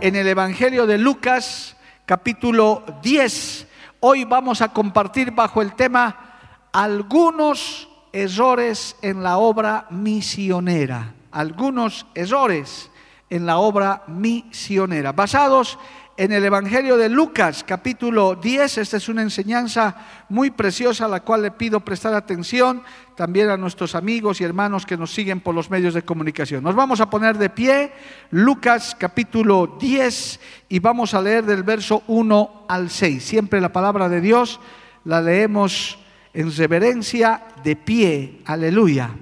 [0.00, 1.76] En el Evangelio de Lucas,
[2.06, 3.66] capítulo 10,
[3.98, 11.14] hoy vamos a compartir bajo el tema algunos errores en la obra misionera.
[11.32, 12.92] Algunos errores
[13.28, 15.80] en la obra misionera, basados en
[16.18, 18.78] el Evangelio de Lucas, capítulo 10.
[18.78, 19.94] Esta es una enseñanza
[20.28, 22.82] muy preciosa a la cual le pido prestar atención
[23.14, 26.64] también a nuestros amigos y hermanos que nos siguen por los medios de comunicación.
[26.64, 27.92] Nos vamos a poner de pie,
[28.32, 33.22] Lucas capítulo 10, y vamos a leer del verso 1 al 6.
[33.22, 34.58] Siempre la palabra de Dios
[35.04, 36.00] la leemos
[36.34, 38.40] en reverencia de pie.
[38.44, 39.14] Aleluya.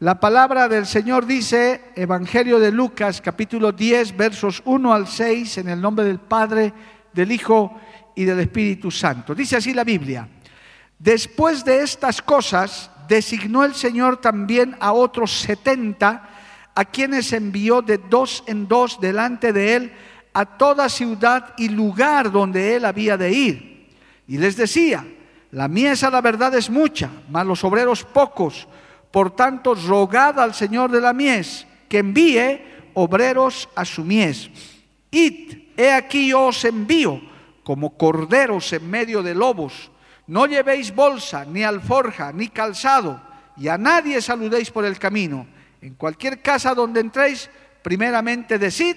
[0.00, 5.68] La palabra del Señor dice, Evangelio de Lucas, capítulo 10, versos 1 al 6, en
[5.68, 6.72] el nombre del Padre,
[7.12, 7.78] del Hijo
[8.16, 9.34] y del Espíritu Santo.
[9.34, 10.26] Dice así la Biblia.
[10.98, 16.30] Después de estas cosas, designó el Señor también a otros setenta,
[16.74, 19.92] a quienes envió de dos en dos delante de él
[20.32, 23.90] a toda ciudad y lugar donde él había de ir.
[24.26, 25.06] Y les decía,
[25.50, 28.66] la mies a la verdad es mucha, mas los obreros pocos.
[29.10, 32.60] Por tanto, rogad al Señor de la mies que envíe
[32.94, 34.50] obreros a su mies.
[35.10, 37.20] Id, he aquí yo os envío
[37.64, 39.90] como corderos en medio de lobos.
[40.26, 43.20] No llevéis bolsa, ni alforja, ni calzado,
[43.56, 45.46] y a nadie saludéis por el camino.
[45.82, 47.50] En cualquier casa donde entréis,
[47.82, 48.96] primeramente decid,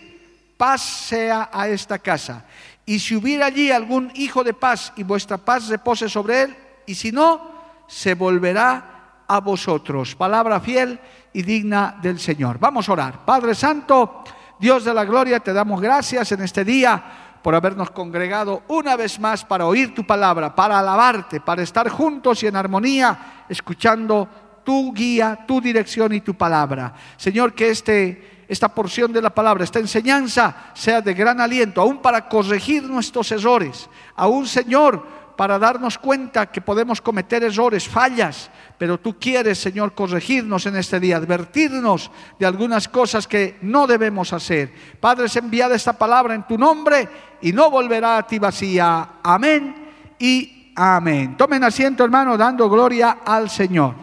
[0.58, 2.46] paz sea a esta casa.
[2.86, 6.94] Y si hubiera allí algún hijo de paz y vuestra paz repose sobre él, y
[6.94, 7.52] si no,
[7.88, 8.93] se volverá
[9.34, 10.16] a vosotros.
[10.16, 11.00] Palabra fiel
[11.34, 12.60] y digna del Señor.
[12.60, 13.26] Vamos a orar.
[13.26, 14.24] Padre Santo,
[14.60, 17.04] Dios de la gloria, te damos gracias en este día
[17.42, 22.44] por habernos congregado una vez más para oír tu palabra, para alabarte, para estar juntos
[22.44, 24.30] y en armonía, escuchando
[24.64, 26.94] tu guía, tu dirección y tu palabra.
[27.18, 31.98] Señor, que este, esta porción de la palabra, esta enseñanza sea de gran aliento, aún
[32.04, 39.00] para corregir nuestros errores, aún Señor, para darnos cuenta que podemos cometer errores, fallas, pero
[39.00, 44.74] tú quieres, Señor, corregirnos en este día, advertirnos de algunas cosas que no debemos hacer.
[45.00, 47.08] Padre, es enviada esta palabra en tu nombre
[47.42, 49.16] y no volverá a ti vacía.
[49.24, 49.76] Amén
[50.20, 51.36] y amén.
[51.38, 53.96] Tomen asiento, hermano, dando gloria al Señor.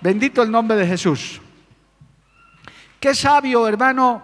[0.00, 1.40] Bendito el nombre de Jesús.
[2.98, 4.22] Qué sabio, hermano,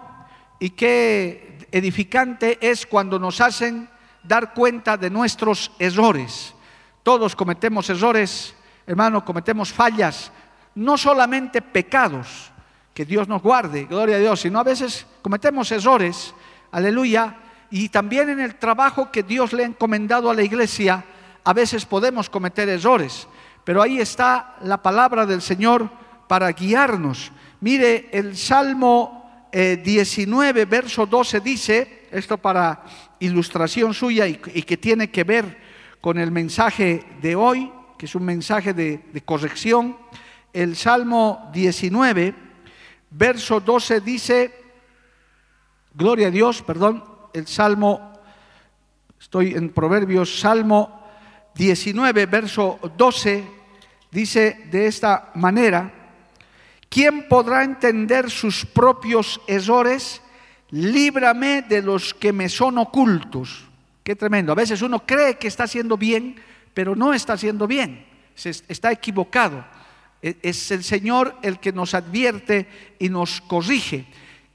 [0.59, 3.89] y qué edificante es cuando nos hacen
[4.29, 6.53] dar cuenta de nuestros errores.
[7.01, 8.53] Todos cometemos errores,
[8.85, 10.31] hermano, cometemos fallas,
[10.75, 12.51] no solamente pecados,
[12.93, 16.35] que Dios nos guarde, gloria a Dios, sino a veces cometemos errores,
[16.71, 17.37] aleluya,
[17.71, 21.03] y también en el trabajo que Dios le ha encomendado a la iglesia,
[21.43, 23.27] a veces podemos cometer errores,
[23.63, 25.89] pero ahí está la palabra del Señor
[26.27, 27.31] para guiarnos.
[27.61, 32.83] Mire, el Salmo 19, verso 12 dice, esto para
[33.19, 35.57] ilustración suya y, que tiene que ver
[36.01, 39.97] con el mensaje de hoy, que es un mensaje de, de corrección.
[40.53, 42.33] El Salmo 19,
[43.11, 44.53] verso 12 dice,
[45.93, 47.03] gloria a Dios, perdón,
[47.33, 48.13] el Salmo,
[49.19, 51.03] estoy en Proverbios, Salmo
[51.55, 53.43] 19, verso 12,
[54.11, 55.91] dice de esta manera,
[56.89, 60.21] ¿quién podrá entender sus propios errores?
[60.71, 63.65] Líbrame de los que me son ocultos.
[64.03, 64.51] Qué tremendo.
[64.51, 66.35] A veces uno cree que está haciendo bien,
[66.73, 68.05] pero no está haciendo bien.
[68.35, 69.65] está equivocado.
[70.21, 72.67] E, es el Señor el que nos advierte
[72.99, 74.05] y nos corrige.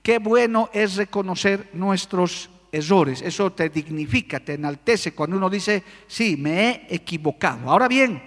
[0.03, 3.23] Qué bueno es reconocer nuestros errores.
[3.23, 7.71] Eso te dignifica, te enaltece cuando uno dice, sí, me he equivocado.
[7.71, 8.23] Ahora bien,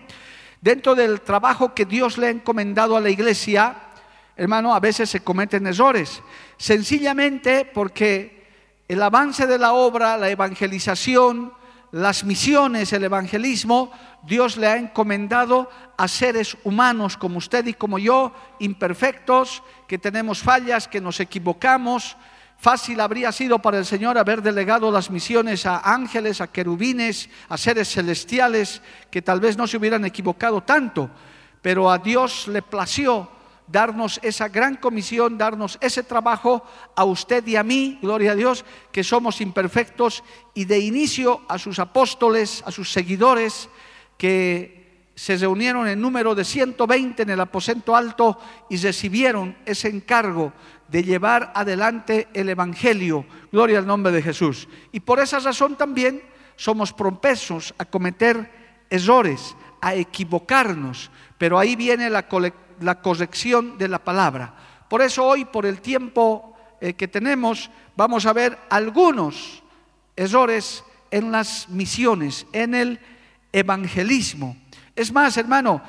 [0.62, 3.87] dentro del trabajo que Dios le ha encomendado a la iglesia,
[4.38, 6.22] hermano, a veces se cometen errores,
[6.58, 8.48] sencillamente porque
[8.88, 11.54] el avance de la obra, la evangelización,
[11.92, 13.92] las misiones, el evangelismo,
[14.24, 20.40] Dios le ha encomendado a seres humanos como usted y como yo, imperfectos, que tenemos
[20.40, 22.16] fallas, que nos equivocamos,
[22.60, 27.56] Fácil habría sido para el Señor haber delegado las misiones a ángeles, a querubines, a
[27.58, 28.82] seres celestiales
[29.12, 31.08] que tal vez no se hubieran equivocado tanto,
[31.62, 33.30] pero a Dios le plació
[33.68, 36.64] darnos esa gran comisión, darnos ese trabajo
[36.96, 40.24] a usted y a mí, gloria a Dios, que somos imperfectos,
[40.54, 43.70] y de inicio a sus apóstoles, a sus seguidores,
[44.18, 44.78] que
[45.16, 50.54] se reunieron en número de 120 en el aposento alto y recibieron ese encargo
[50.88, 53.26] de llevar adelante el Evangelio.
[53.52, 54.68] Gloria al nombre de Jesús.
[54.92, 56.22] Y por esa razón también
[56.56, 58.52] somos propensos a cometer
[58.90, 62.28] errores, a equivocarnos, pero ahí viene la,
[63.02, 64.54] corrección de la palabra.
[64.90, 69.64] Por eso hoy, por el tiempo eh, que tenemos, vamos a ver algunos
[70.16, 73.00] errores en las misiones, en el
[73.52, 74.56] evangelismo.
[74.96, 75.82] Es más, hermano,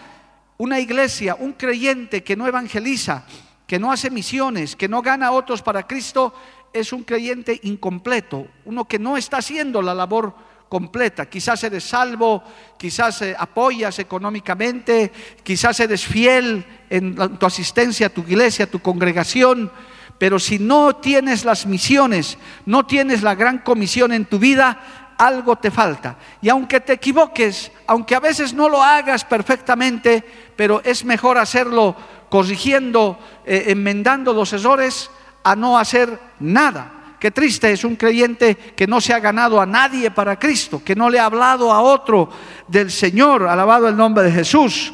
[0.58, 3.24] una iglesia, un creyente que no evangeliza,
[3.66, 6.34] que no hace misiones, que no gana a otros para Cristo,
[6.72, 10.34] es un creyente incompleto, uno que no está haciendo la labor
[10.68, 11.26] completa.
[11.26, 12.42] Quizás eres salvo,
[12.76, 15.10] quizás eh, apoyas económicamente,
[15.42, 19.70] quizás eres fiel en tu asistencia a tu iglesia, a tu congregación,
[20.18, 25.56] pero si no tienes las misiones, no tienes la gran comisión en tu vida, algo
[25.56, 26.16] te falta.
[26.42, 30.24] Y aunque te equivoques, aunque a veces no lo hagas perfectamente,
[30.56, 31.96] pero es mejor hacerlo
[32.28, 35.10] corrigiendo, eh, enmendando los errores,
[35.44, 36.97] a no hacer nada.
[37.18, 40.94] Qué triste es un creyente que no se ha ganado a nadie para Cristo, que
[40.94, 42.30] no le ha hablado a otro
[42.68, 44.92] del Señor, alabado el nombre de Jesús.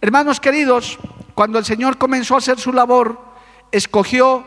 [0.00, 0.98] Hermanos queridos,
[1.34, 3.20] cuando el Señor comenzó a hacer su labor,
[3.70, 4.42] escogió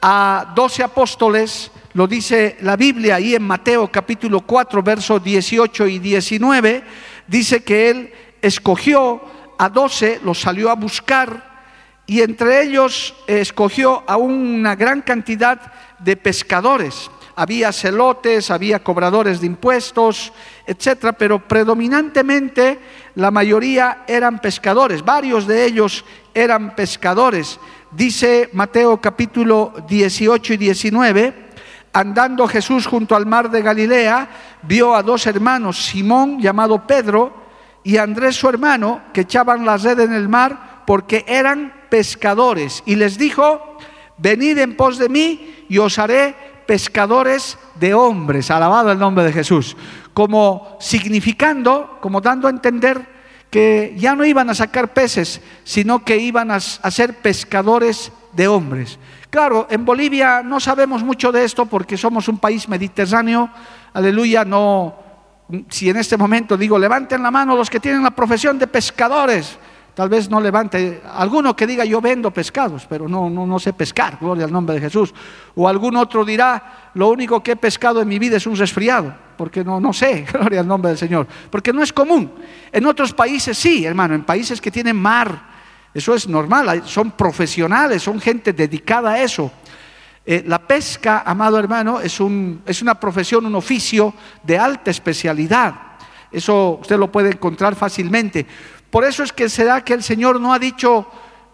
[0.00, 5.98] a doce apóstoles, lo dice la Biblia ahí en Mateo capítulo 4, versos 18 y
[5.98, 6.82] 19,
[7.26, 9.20] dice que Él escogió
[9.58, 11.54] a doce, los salió a buscar
[12.06, 17.10] y entre ellos escogió a una gran cantidad de pescadores.
[17.36, 20.32] Había celotes, había cobradores de impuestos,
[20.66, 22.78] etcétera, pero predominantemente
[23.16, 27.58] la mayoría eran pescadores, varios de ellos eran pescadores.
[27.90, 31.34] Dice Mateo capítulo 18 y 19,
[31.92, 34.28] andando Jesús junto al mar de Galilea,
[34.62, 37.32] vio a dos hermanos, Simón llamado Pedro
[37.84, 42.82] y Andrés su hermano, que echaban la red en el mar porque eran pescadores.
[42.86, 43.73] Y les dijo,
[44.18, 46.34] venid en pos de mí y os haré
[46.66, 48.50] pescadores de hombres.
[48.50, 49.76] Alabado el nombre de Jesús.
[50.12, 53.14] Como significando, como dando a entender
[53.54, 58.98] que ya no iban a sacar peces, sino que iban a, ser pescadores de hombres.
[59.30, 63.48] Claro, en Bolivia no sabemos mucho de esto porque somos un país mediterráneo.
[63.92, 64.96] Aleluya, no.
[65.68, 69.56] Si en este momento digo, levanten la mano los que tienen la profesión de pescadores,
[69.94, 73.72] Tal vez no levante alguno que diga yo vendo pescados, pero no, no, no sé
[73.72, 75.14] pescar, gloria al nombre de Jesús.
[75.54, 79.14] O algún otro dirá, lo único que he pescado en mi vida es un resfriado,
[79.36, 81.28] porque no, no sé, gloria al nombre del Señor.
[81.48, 82.32] Porque no es común.
[82.72, 85.54] En otros países sí, hermano, en países que tienen mar,
[85.94, 89.52] eso es normal, son profesionales, son gente dedicada a eso.
[90.26, 94.12] Eh, la pesca, amado hermano, es, un, es una profesión, un oficio
[94.42, 95.74] de alta especialidad.
[96.32, 98.44] Eso usted lo puede encontrar fácilmente.
[98.94, 101.04] Por eso es que será que el Señor no ha dicho,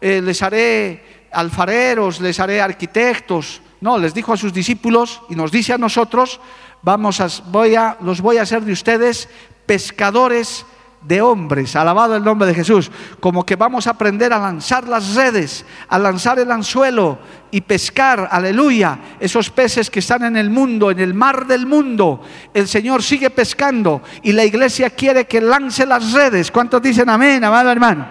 [0.02, 3.62] eh, les haré alfareros, les haré arquitectos.
[3.80, 6.38] No, les dijo a sus discípulos y nos dice a nosotros,
[6.82, 9.26] vamos a, voy a, los voy a hacer de ustedes
[9.64, 10.66] pescadores
[11.02, 12.90] de hombres, alabado el nombre de Jesús,
[13.20, 17.18] como que vamos a aprender a lanzar las redes, a lanzar el anzuelo
[17.50, 22.20] y pescar, aleluya, esos peces que están en el mundo, en el mar del mundo.
[22.52, 26.50] El Señor sigue pescando y la iglesia quiere que lance las redes.
[26.50, 28.06] ¿Cuántos dicen amén, amado hermano?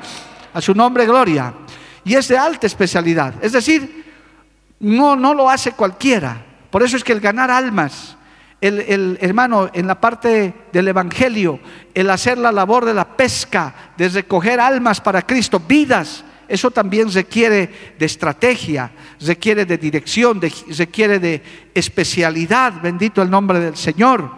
[0.54, 1.54] A su nombre, gloria.
[2.04, 3.36] Y es de alta especialidad.
[3.42, 4.06] Es decir,
[4.80, 6.46] no, no lo hace cualquiera.
[6.72, 8.18] Por eso es que el ganar almas,
[8.62, 11.60] el, hermano, en la parte del Evangelio,
[11.94, 17.12] el hacer la labor de la pesca, de recoger almas para Cristo, vidas, eso también
[17.12, 24.32] requiere de estrategia, requiere de dirección, requiere de especialidad, bendito el nombre del Señor.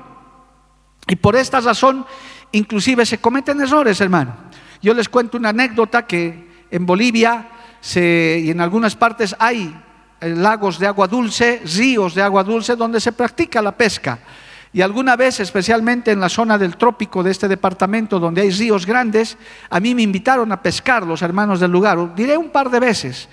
[1.08, 2.06] Y por esta razón,
[2.52, 4.36] inclusive se cometen errores, hermano.
[4.82, 7.48] Yo les cuento una anécdota que en Bolivia
[7.96, 9.74] y en algunas partes hay
[10.22, 14.20] lagos de agua dulce, ríos de agua dulce donde se practica la pesca.
[14.74, 18.86] Y alguna vez, especialmente en la zona del trópico de este departamento, donde hay ríos
[18.86, 19.38] grandes,
[19.70, 22.16] a mí me invitaron a pescar los hermanos del lugar.
[22.16, 23.28] Diré un par de veces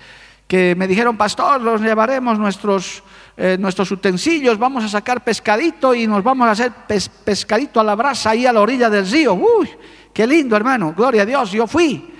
[0.47, 3.03] que me dijeron, pastor, los llevaremos nuestros,
[3.37, 6.73] eh, nuestros utensilios, vamos a sacar pescadito y nos vamos a hacer
[7.23, 9.35] pescadito a la brasa ahí a la orilla del río.
[9.35, 9.69] Uy,
[10.11, 12.13] qué lindo, hermano, gloria a Dios, yo fui.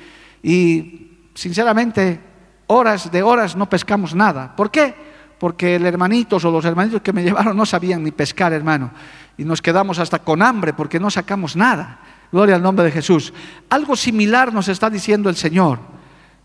[0.44, 2.29] Y sinceramente
[2.70, 4.56] horas de horas no pescamos nada.
[4.56, 5.10] ¿Por qué?
[5.40, 8.92] porque el hermanitos o los hermanitos que me llevaron no sabían ni pescar, hermano.
[9.38, 12.00] Y nos quedamos hasta con hambre porque no sacamos nada.
[12.32, 13.34] Gloria al nombre de Jesús.
[13.70, 15.80] Algo similar nos está diciendo el Señor.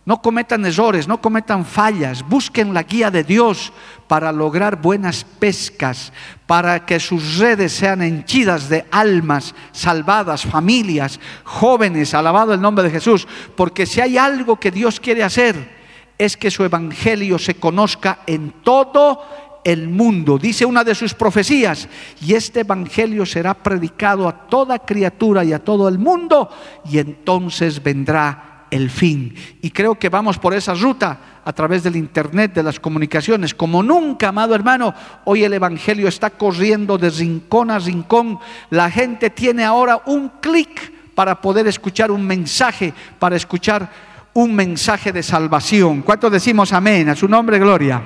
[0.06, 3.72] No cometan errores, no cometan fallas, busquen la guía de Dios
[4.06, 6.12] para lograr buenas pescas,
[6.46, 12.90] para que sus redes sean henchidas de almas salvadas, familias, jóvenes, alabado el nombre de
[12.90, 13.26] Jesús,
[13.56, 15.83] porque si hay algo que Dios quiere hacer,
[16.18, 19.22] es que su evangelio se conozca en todo
[19.64, 20.38] el mundo.
[20.38, 21.88] Dice una de sus profecías,
[22.20, 26.50] y este evangelio será predicado a toda criatura y a todo el mundo,
[26.90, 29.34] y entonces vendrá el fin.
[29.62, 33.54] Y creo que vamos por esa ruta a través del Internet, de las comunicaciones.
[33.54, 34.94] Como nunca, amado hermano,
[35.24, 38.38] hoy el Evangelio está corriendo de rincón a rincón.
[38.70, 45.12] La gente tiene ahora un clic para poder escuchar un mensaje, para escuchar un mensaje
[45.12, 46.02] de salvación.
[46.02, 47.08] ¿Cuántos decimos amén?
[47.08, 48.02] A su nombre, gloria.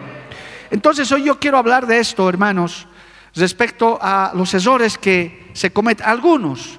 [0.71, 2.87] Entonces hoy yo quiero hablar de esto, hermanos,
[3.35, 6.79] respecto a los errores que se cometen, algunos,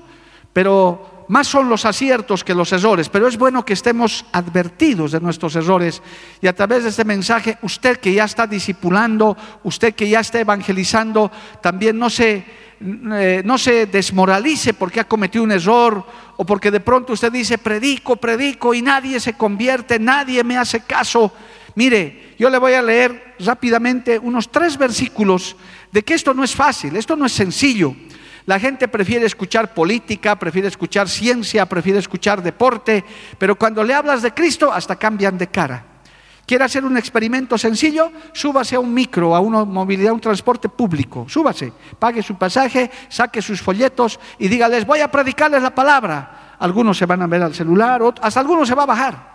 [0.54, 5.20] pero más son los aciertos que los errores, pero es bueno que estemos advertidos de
[5.20, 6.02] nuestros errores
[6.42, 10.40] y a través de este mensaje, usted que ya está discipulando, usted que ya está
[10.40, 12.46] evangelizando, también no se,
[12.82, 16.06] eh, no se desmoralice porque ha cometido un error
[16.38, 20.82] o porque de pronto usted dice, predico, predico y nadie se convierte, nadie me hace
[20.82, 21.34] caso.
[21.76, 25.56] Mire, yo le voy a leer rápidamente unos tres versículos
[25.92, 27.96] de que esto no es fácil, esto no es sencillo.
[28.46, 33.04] La gente prefiere escuchar política, prefiere escuchar ciencia, prefiere escuchar deporte,
[33.38, 35.89] pero cuando le hablas de Cristo hasta cambian de cara.
[36.50, 38.12] ¿Quiere hacer un experimento sencillo?
[38.34, 41.28] Súbase a un micro, a una movilidad, a un transporte público.
[41.30, 46.56] Súbase, pague su pasaje, saque sus folletos y dígales, voy a predicarles la palabra.
[46.58, 49.32] Algunos se van a ver al celular, hasta algunos se va a bajar.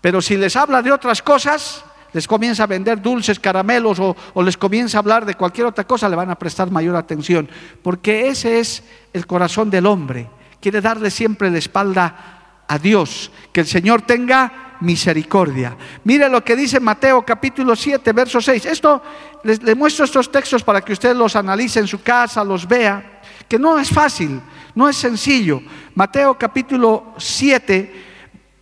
[0.00, 4.56] Pero si les habla de otras cosas, les comienza a vender dulces, caramelos o, les
[4.56, 7.50] comienza a hablar de cualquier otra cosa, le van a prestar mayor atención,
[7.82, 10.30] porque ese es el corazón del hombre.
[10.60, 15.76] Quiere darle siempre la espalda a Dios, que el Señor tenga misericordia.
[16.04, 18.66] Mire lo que dice Mateo capítulo 7, verso 6.
[18.66, 19.02] Esto
[19.42, 23.58] les, muestro estos textos para que usted los analice en su casa, los vea, que
[23.58, 24.40] no es fácil,
[24.74, 25.62] no es sencillo.
[25.94, 28.04] Mateo capítulo 7,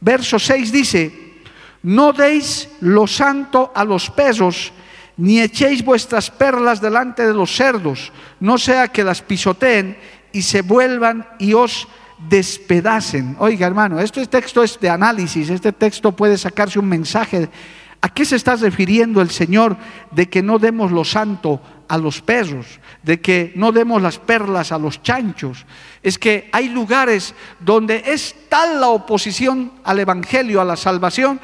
[0.00, 1.24] verso 6 dice,
[1.82, 4.72] no deis lo santo a los pesos,
[5.16, 9.96] ni echéis vuestras perlas delante de los cerdos, no sea que las pisoteen
[10.32, 11.86] y se vuelvan y os
[12.28, 13.36] despedacen.
[13.38, 17.48] Oiga, hermano, este texto es de análisis, este texto puede sacarse un mensaje.
[18.00, 19.76] ¿A qué se está refiriendo el Señor
[20.10, 22.66] de que no demos lo santo a los perros,
[23.02, 25.64] de que no demos las perlas a los chanchos?
[26.02, 31.40] Es que hay lugares donde es tal la oposición al Evangelio, a la salvación,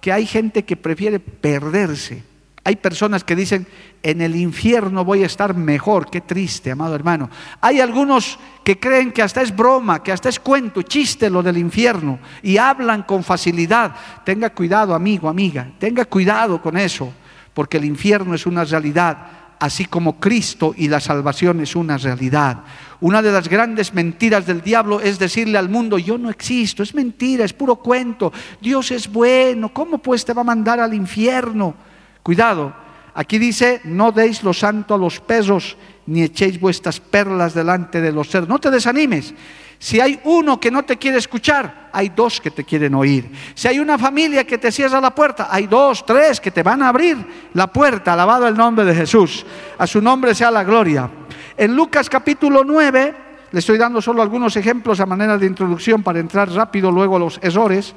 [0.00, 2.22] que hay gente que prefiere perderse.
[2.66, 3.66] Hay personas que dicen,
[4.02, 6.10] en el infierno voy a estar mejor.
[6.10, 7.28] Qué triste, amado hermano.
[7.60, 11.58] Hay algunos que creen que hasta es broma, que hasta es cuento, chiste lo del
[11.58, 13.94] infierno y hablan con facilidad.
[14.24, 15.70] Tenga cuidado, amigo, amiga.
[15.78, 17.12] Tenga cuidado con eso,
[17.52, 19.18] porque el infierno es una realidad
[19.58, 22.64] así como Cristo y la salvación es una realidad.
[23.00, 26.94] Una de las grandes mentiras del diablo es decirle al mundo, yo no existo, es
[26.94, 31.74] mentira, es puro cuento, Dios es bueno, ¿cómo pues te va a mandar al infierno?
[32.24, 32.72] Cuidado,
[33.12, 35.76] aquí dice, no deis lo santo a los pesos,
[36.06, 38.48] ni echéis vuestras perlas delante de los cerdos.
[38.48, 39.34] No te desanimes.
[39.78, 43.30] Si hay uno que no te quiere escuchar, hay dos que te quieren oír.
[43.54, 46.82] Si hay una familia que te cierra la puerta, hay dos, tres que te van
[46.82, 47.18] a abrir
[47.52, 48.14] la puerta.
[48.14, 49.44] Alabado el nombre de Jesús.
[49.76, 51.10] A su nombre sea la gloria.
[51.58, 53.14] En Lucas capítulo 9,
[53.52, 57.18] le estoy dando solo algunos ejemplos a manera de introducción para entrar rápido luego a
[57.18, 57.94] los errores.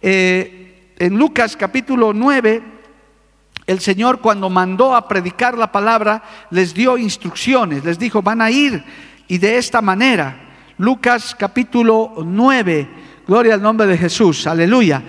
[0.00, 2.73] Eh, en Lucas capítulo 9,
[3.66, 8.50] el Señor cuando mandó a predicar la palabra, les dio instrucciones, les dijo, van a
[8.50, 8.84] ir
[9.26, 10.40] y de esta manera.
[10.78, 12.88] Lucas capítulo 9,
[13.26, 15.02] gloria al nombre de Jesús, aleluya.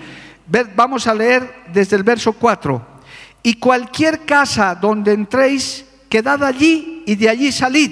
[0.74, 2.96] Vamos a leer desde el verso 4.
[3.42, 7.90] Y cualquier casa donde entréis, quedad allí y de allí salid.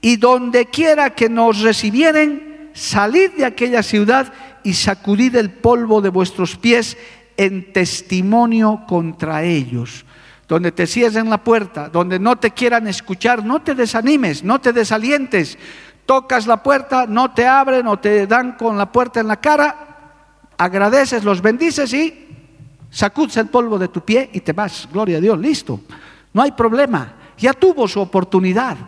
[0.00, 6.10] Y donde quiera que nos recibieren, salid de aquella ciudad y sacudid el polvo de
[6.10, 6.96] vuestros pies
[7.38, 10.04] en testimonio contra ellos.
[10.46, 14.72] Donde te cierren la puerta, donde no te quieran escuchar, no te desanimes, no te
[14.74, 15.58] desalientes
[16.08, 19.76] tocas la puerta, no te abren o te dan con la puerta en la cara,
[20.56, 22.26] agradeces, los bendices y
[22.88, 24.88] sacudes el polvo de tu pie y te vas.
[24.90, 25.82] Gloria a Dios, listo.
[26.32, 27.12] No hay problema.
[27.36, 28.78] Ya tuvo su oportunidad.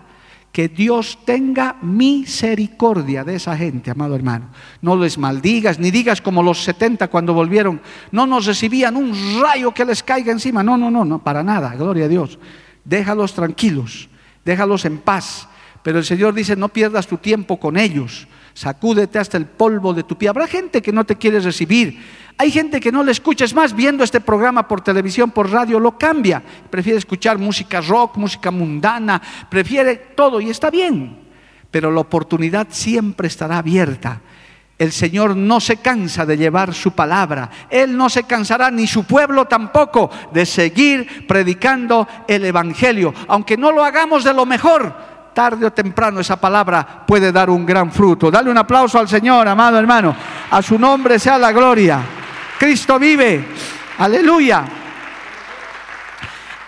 [0.52, 4.50] Que Dios tenga misericordia de esa gente, amado hermano.
[4.82, 7.80] No les maldigas, ni digas como los 70 cuando volvieron,
[8.10, 10.62] no nos recibían un rayo que les caiga encima.
[10.62, 12.38] No, no, no, no, para nada, gloria a Dios.
[12.84, 14.08] Déjalos tranquilos,
[14.44, 15.48] déjalos en paz.
[15.82, 20.02] Pero el Señor dice, no pierdas tu tiempo con ellos, sacúdete hasta el polvo de
[20.02, 20.28] tu pie.
[20.28, 21.98] Habrá gente que no te quiere recibir,
[22.40, 25.98] hay gente que no le escuches más viendo este programa por televisión, por radio, lo
[25.98, 26.42] cambia.
[26.70, 31.18] Prefiere escuchar música rock, música mundana, prefiere todo y está bien.
[31.70, 34.22] Pero la oportunidad siempre estará abierta.
[34.78, 37.50] El Señor no se cansa de llevar su palabra.
[37.68, 43.12] Él no se cansará, ni su pueblo tampoco, de seguir predicando el Evangelio.
[43.28, 44.96] Aunque no lo hagamos de lo mejor,
[45.32, 48.30] tarde o temprano esa palabra puede dar un gran fruto.
[48.30, 50.14] Dale un aplauso al Señor, amado hermano.
[50.50, 52.00] A su nombre sea la gloria.
[52.58, 53.44] Cristo vive.
[53.98, 54.64] Aleluya.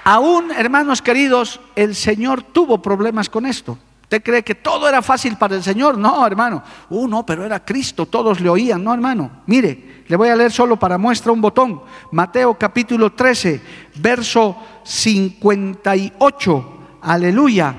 [0.04, 3.78] Aún, hermanos queridos, el Señor tuvo problemas con esto.
[4.02, 5.97] ¿Usted cree que todo era fácil para el Señor?
[5.97, 6.62] No, hermano.
[6.90, 8.85] Uh, no, pero era Cristo, todos le oían.
[8.85, 9.31] No, hermano.
[9.47, 11.81] Mire, le voy a leer solo para muestra un botón.
[12.11, 13.62] Mateo capítulo 13,
[13.97, 14.54] verso
[14.85, 16.78] 58.
[17.00, 17.75] Aleluya.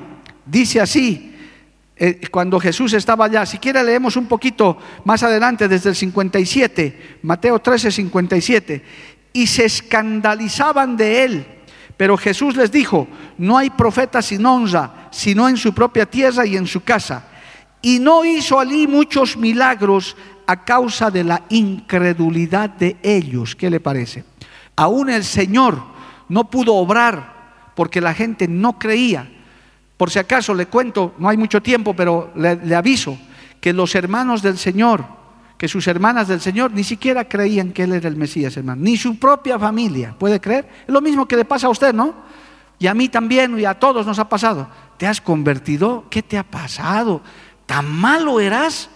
[0.45, 1.33] Dice así,
[1.95, 3.45] eh, cuando Jesús estaba allá.
[3.45, 8.83] Si quiere leemos un poquito más adelante desde el 57, Mateo 13, 57.
[9.31, 11.45] Y se escandalizaban de él.
[11.95, 13.07] Pero Jesús les dijo,
[13.37, 17.27] no hay profeta sin honra, sino en su propia tierra y en su casa.
[17.81, 23.55] Y no hizo allí muchos milagros a causa de la incredulidad de ellos.
[23.55, 24.23] ¿Qué le parece?
[24.75, 25.81] Aún el Señor
[26.29, 29.29] no pudo obrar porque la gente no creía.
[30.03, 33.17] Por si acaso le cuento, no hay mucho tiempo, pero le, aviso
[33.61, 35.05] que los hermanos del Señor,
[35.57, 38.97] que sus hermanas del Señor ni siquiera creían que Él era el Mesías, hermano, ni
[38.97, 40.67] su propia familia, ¿puede creer?
[40.85, 42.15] Es lo mismo que le pasa a usted, ¿no?
[42.79, 44.67] Y a mí también, y a todos nos ha pasado.
[44.97, 46.03] ¿Te has convertido?
[46.09, 47.21] ¿Qué te ha pasado?
[47.65, 48.89] ¿Tan malo eras?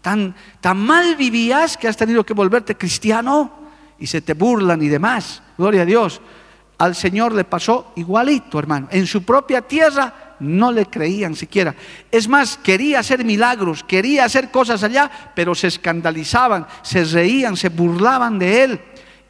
[0.00, 0.34] ¿Tan,
[0.76, 3.52] mal vivías que has tenido que volverte cristiano?
[3.98, 5.42] Y se te burlan y demás.
[5.58, 6.22] Gloria a Dios.
[6.78, 8.88] Al Señor le pasó igualito, hermano.
[8.90, 11.74] En su propia tierra no le creían siquiera.
[12.10, 17.68] Es más, quería hacer milagros, quería hacer cosas allá, pero se escandalizaban, se reían, se
[17.68, 18.80] burlaban de él.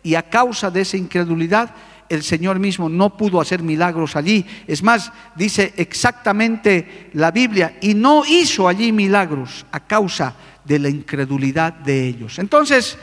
[0.02, 1.74] Y a causa de esa incredulidad,
[2.08, 4.44] el Señor mismo no pudo hacer milagros allí.
[4.66, 10.88] Es más, dice exactamente la Biblia, y no hizo allí milagros a causa de la
[10.88, 12.38] incredulidad de ellos.
[12.38, 12.98] Entonces,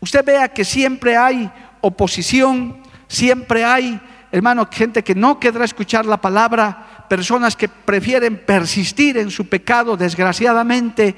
[0.00, 6.20] usted vea que siempre hay oposición, siempre hay, hermano, gente que no querrá escuchar la
[6.20, 11.14] palabra, personas que prefieren persistir en su pecado, desgraciadamente.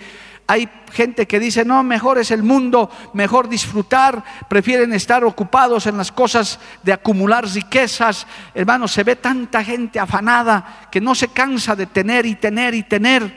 [0.47, 5.97] Hay gente que dice, no, mejor es el mundo, mejor disfrutar, prefieren estar ocupados en
[5.97, 8.27] las cosas de acumular riquezas.
[8.55, 12.83] Hermanos, se ve tanta gente afanada que no se cansa de tener y tener y
[12.83, 13.35] tener,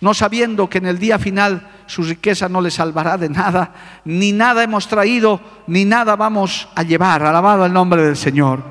[0.00, 3.74] no sabiendo que en el día final su riqueza no le salvará de nada,
[4.04, 7.22] ni nada hemos traído, ni nada vamos a llevar.
[7.22, 8.62] Alabado el nombre del Señor.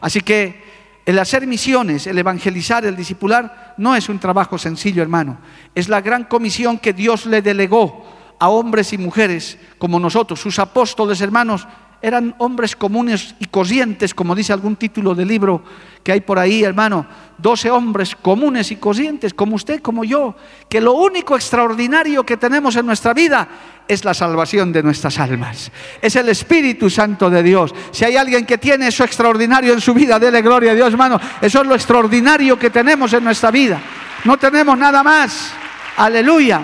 [0.00, 0.65] Así que
[1.06, 5.38] el hacer misiones, el evangelizar, el discipular, no es un trabajo sencillo, hermano.
[5.72, 8.04] Es la gran comisión que Dios le delegó
[8.40, 11.66] a hombres y mujeres como nosotros, sus apóstoles, hermanos,
[12.02, 15.62] eran hombres comunes y corrientes, como dice algún título de libro
[16.02, 17.04] que hay por ahí, hermano.
[17.36, 20.36] Doce hombres comunes y corrientes, como usted, como yo,
[20.68, 23.48] que lo único extraordinario que tenemos en nuestra vida
[23.88, 25.72] es la salvación de nuestras almas.
[26.00, 27.74] Es el Espíritu Santo de Dios.
[27.90, 31.20] Si hay alguien que tiene eso extraordinario en su vida, dele gloria a Dios, hermano.
[31.40, 33.80] Eso es lo extraordinario que tenemos en nuestra vida.
[34.24, 35.52] No tenemos nada más.
[35.96, 36.62] Aleluya.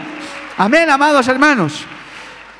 [0.59, 1.85] Amén, amados hermanos.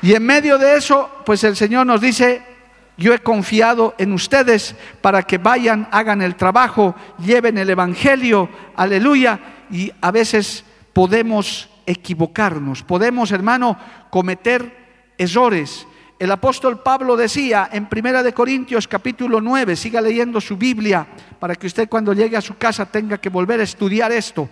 [0.01, 2.52] Y en medio de eso, pues el Señor nos dice,
[2.97, 9.39] yo he confiado en ustedes para que vayan, hagan el trabajo, lleven el Evangelio, aleluya,
[9.71, 13.77] y a veces podemos equivocarnos, podemos, hermano,
[14.09, 15.87] cometer errores.
[16.19, 21.05] El apóstol Pablo decía en Primera de Corintios capítulo 9, siga leyendo su Biblia
[21.39, 24.47] para que usted cuando llegue a su casa tenga que volver a estudiar esto.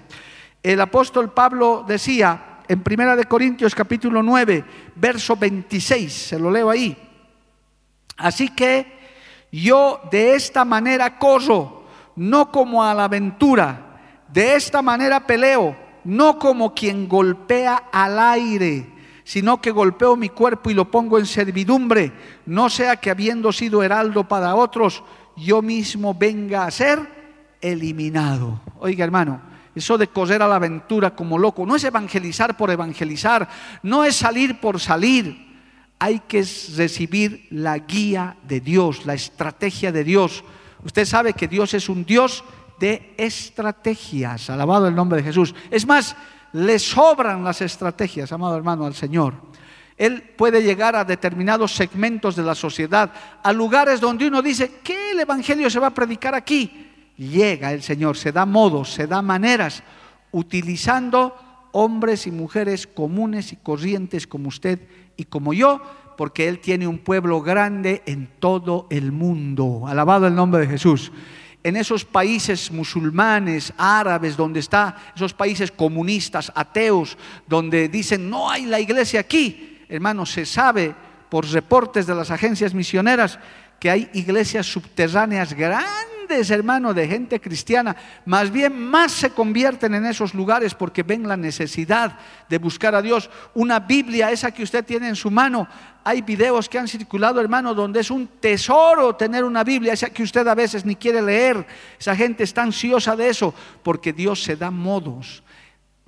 [0.63, 6.69] El apóstol Pablo decía en Primera de Corintios capítulo 9, verso 26, se lo leo
[6.69, 7.10] ahí.
[8.17, 8.99] Así que
[9.51, 11.83] yo de esta manera corro,
[12.15, 18.87] no como a la aventura, de esta manera peleo, no como quien golpea al aire,
[19.23, 22.11] sino que golpeo mi cuerpo y lo pongo en servidumbre,
[22.45, 25.03] no sea que habiendo sido heraldo para otros,
[25.35, 26.99] yo mismo venga a ser
[27.61, 28.61] eliminado.
[28.79, 29.41] Oiga hermano,
[29.75, 33.47] eso de correr a la aventura como loco, no es evangelizar por evangelizar,
[33.83, 35.50] no es salir por salir
[36.01, 36.43] hay que
[36.75, 40.43] recibir la guía de Dios, la estrategia de Dios.
[40.83, 42.43] Usted sabe que Dios es un Dios
[42.79, 44.49] de estrategias.
[44.49, 45.53] Alabado el nombre de Jesús.
[45.69, 46.15] Es más,
[46.53, 49.35] le sobran las estrategias, amado hermano, al Señor.
[49.95, 53.11] Él puede llegar a determinados segmentos de la sociedad,
[53.43, 57.13] a lugares donde uno dice, ¿qué el Evangelio se va a predicar aquí?
[57.15, 59.83] Llega el Señor, se da modos, se da maneras,
[60.31, 64.79] utilizando hombres y mujeres comunes y corrientes como usted
[65.17, 65.81] y como yo,
[66.17, 69.85] porque Él tiene un pueblo grande en todo el mundo.
[69.87, 71.11] Alabado el nombre de Jesús.
[71.63, 78.65] En esos países musulmanes, árabes, donde está, esos países comunistas, ateos, donde dicen, no hay
[78.65, 80.95] la iglesia aquí, hermano, se sabe
[81.29, 83.39] por reportes de las agencias misioneras
[83.79, 90.05] que hay iglesias subterráneas grandes hermano, de gente cristiana, más bien más se convierten en
[90.05, 92.17] esos lugares porque ven la necesidad
[92.47, 93.29] de buscar a Dios.
[93.53, 95.67] Una Biblia, esa que usted tiene en su mano,
[96.03, 100.23] hay videos que han circulado, hermano, donde es un tesoro tener una Biblia, esa que
[100.23, 101.65] usted a veces ni quiere leer.
[101.99, 105.43] Esa gente está ansiosa de eso porque Dios se da modos.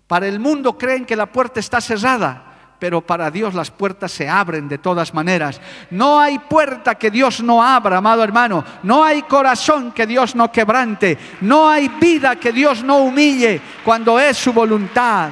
[0.08, 2.53] Para el mundo creen que la puerta está cerrada
[2.84, 5.62] pero para Dios las puertas se abren de todas maneras.
[5.90, 8.62] No hay puerta que Dios no abra, amado hermano.
[8.84, 11.18] No hay corazón que Dios no quebrante.
[11.40, 15.30] No hay vida que Dios no humille cuando es su voluntad.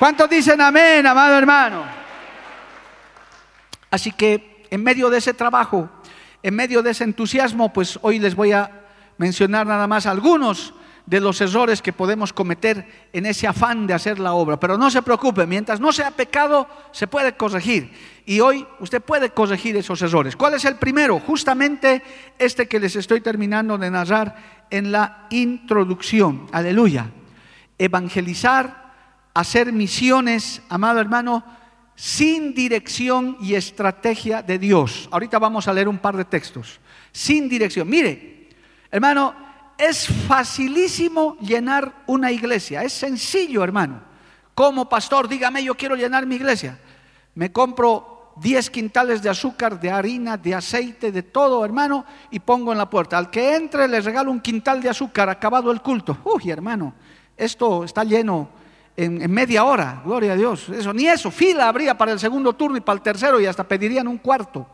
[0.00, 1.84] ¿Cuántos dicen amén, amado hermano?
[3.92, 5.88] Así que en medio de ese trabajo,
[6.42, 8.68] en medio de ese entusiasmo, pues hoy les voy a
[9.16, 10.74] mencionar nada más algunos
[11.08, 14.60] de los errores que podemos cometer en ese afán de hacer la obra.
[14.60, 17.90] Pero no se preocupe, mientras no sea pecado, se puede corregir.
[18.26, 20.36] Y hoy usted puede corregir esos errores.
[20.36, 21.18] ¿Cuál es el primero?
[21.18, 22.02] Justamente
[22.38, 26.46] este que les estoy terminando de narrar en la introducción.
[26.52, 27.06] Aleluya.
[27.78, 28.92] Evangelizar,
[29.32, 31.42] hacer misiones, amado hermano,
[31.94, 35.08] sin dirección y estrategia de Dios.
[35.10, 36.80] Ahorita vamos a leer un par de textos.
[37.12, 37.88] Sin dirección.
[37.88, 38.50] Mire,
[38.90, 39.47] hermano,
[39.78, 44.02] es facilísimo llenar una iglesia, es sencillo, hermano.
[44.54, 46.78] Como pastor, dígame, yo quiero llenar mi iglesia.
[47.36, 52.72] Me compro 10 quintales de azúcar, de harina, de aceite, de todo, hermano, y pongo
[52.72, 53.16] en la puerta.
[53.16, 56.18] Al que entre le regalo un quintal de azúcar, acabado el culto.
[56.24, 56.94] Uy, hermano,
[57.36, 58.48] esto está lleno
[58.96, 60.68] en, en, media hora, gloria a Dios.
[60.70, 63.62] Eso, ni eso, fila habría para el segundo turno y para el tercero y hasta
[63.62, 64.66] pedirían un cuarto.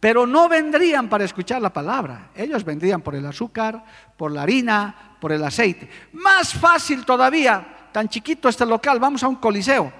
[0.00, 2.30] Pero no vendrían para escuchar la palabra.
[2.34, 3.84] Ellos vendrían por el azúcar,
[4.16, 5.88] por la harina, por el aceite.
[6.12, 9.92] Más fácil todavía, tan chiquito este local, vamos a un coliseo.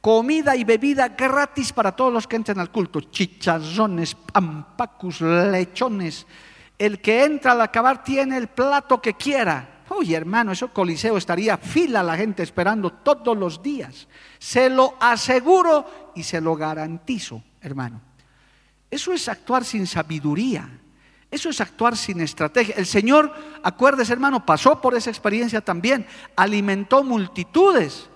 [0.00, 3.00] Comida y bebida gratis para todos los que entren al culto.
[3.00, 6.26] Chicharrones, pampacus, lechones.
[6.76, 9.82] El que entra al acabar tiene el plato que quiera.
[9.90, 14.06] Uy, hermano, ese coliseo estaría fila la gente esperando todos los días.
[14.38, 18.07] Se lo aseguro y se lo garantizo, hermano.
[18.90, 20.68] Eso es actuar sin sabiduría.
[21.30, 22.74] Eso es actuar sin estrategia.
[22.76, 26.06] El Señor, acuérdese hermano, pasó por esa experiencia también.
[26.36, 28.08] Alimentó multitudes.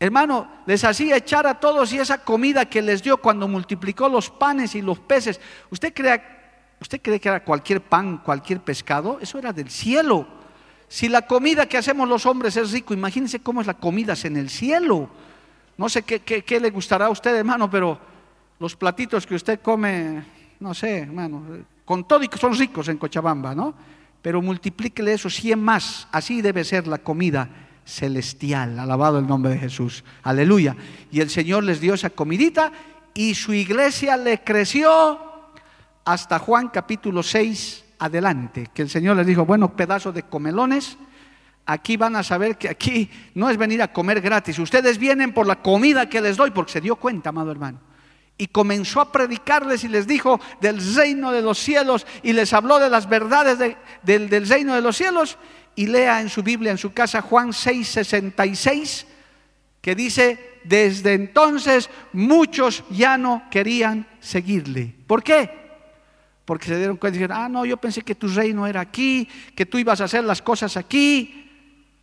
[0.00, 4.30] Hermano, les hacía echar a todos y esa comida que les dio cuando multiplicó los
[4.30, 5.40] panes y los peces.
[5.70, 6.22] ¿Usted cree,
[6.80, 9.18] ¿Usted cree que era cualquier pan, cualquier pescado?
[9.20, 10.26] Eso era del cielo.
[10.88, 14.36] Si la comida que hacemos los hombres es rico, imagínense cómo es la comida en
[14.38, 15.08] el cielo.
[15.76, 17.98] No sé qué, qué le gustará a usted, hermano, pero
[18.62, 20.22] los platitos que usted come,
[20.60, 21.42] no sé, hermano,
[21.84, 23.74] con todo y que son ricos en Cochabamba, ¿no?
[24.22, 27.50] Pero multiplíquele eso 100 más, así debe ser la comida
[27.84, 30.76] celestial, alabado el nombre de Jesús, aleluya.
[31.10, 32.70] Y el Señor les dio esa comidita
[33.14, 35.18] y su iglesia le creció
[36.04, 40.96] hasta Juan capítulo 6 adelante, que el Señor les dijo, bueno, pedazo de comelones,
[41.66, 45.48] aquí van a saber que aquí no es venir a comer gratis, ustedes vienen por
[45.48, 47.91] la comida que les doy, porque se dio cuenta, amado hermano
[48.38, 52.78] y comenzó a predicarles y les dijo del reino de los cielos y les habló
[52.78, 53.58] de las verdades
[54.02, 55.38] del, reino de los cielos.
[55.74, 59.06] Y lea en su Biblia, en su casa, Juan 6, 66,
[59.80, 64.94] que dice, desde entonces muchos ya no querían seguirle.
[65.06, 65.50] ¿Por qué?
[66.44, 69.28] Porque se dieron cuenta y dijeron, ah, no, yo pensé que tu reino era aquí,
[69.54, 71.48] que tú ibas a hacer las cosas aquí.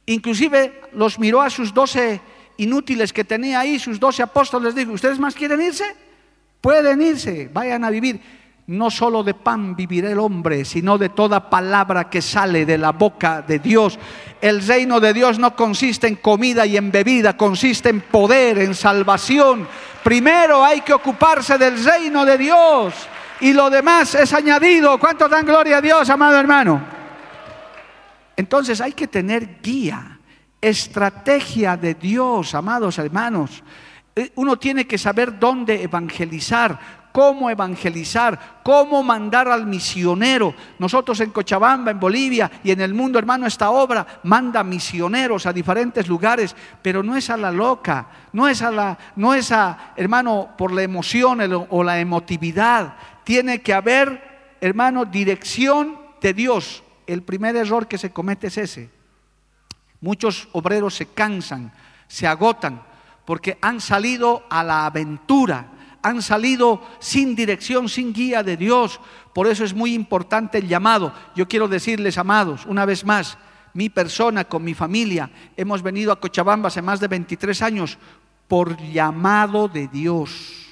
[0.08, 2.22] Inclusive los miró a sus doce
[2.58, 5.86] inútiles que tenía ahí, sus doce apóstoles, dijo, ¿ustedes más quieren irse?
[6.62, 8.39] Pueden irse, vayan a vivir.
[8.67, 12.91] No solo de pan vivirá el hombre, sino de toda palabra que sale de la
[12.91, 13.98] boca de Dios.
[14.39, 18.76] El reino de Dios no consiste en comida y en bebida, consiste en poder, en
[18.76, 19.67] salvación.
[20.04, 22.93] Primero hay que ocuparse del reino de Dios
[23.39, 25.00] y lo demás es añadido.
[25.00, 26.80] ¿Cuánto dan gloria a Dios, amado hermano?
[28.36, 30.19] Entonces hay que tener guía,
[30.62, 33.63] estrategia de Dios, amados hermanos.
[34.19, 36.77] Eh, uno tiene que saber dónde evangelizar,
[37.13, 40.53] cómo evangelizar, cómo mandar al misionero.
[40.77, 45.53] Nosotros en Cochabamba, en Bolivia y en el mundo, hermano, esta obra manda misioneros a
[45.53, 49.93] diferentes lugares, pero no es a la loca, no es a la, no es a,
[49.95, 52.95] hermano, por la emoción o la emotividad.
[53.23, 56.84] Tiene que haber, hermano, dirección de Dios.
[57.08, 58.89] El primer error que se comete es ese.
[60.01, 61.71] Muchos obreros se cansan,
[62.10, 62.88] se agotan,
[63.30, 69.00] porque han salido a la aventura han salido sin dirección, sin guía de Dios.
[69.36, 71.13] Por eso es muy importante el llamado.
[71.36, 73.38] Yo quiero decirles, amados, una vez más,
[73.76, 78.00] mi persona con mi familia, hemos venido a Cochabamba hace más de 23 años
[78.48, 80.65] por llamado de Dios.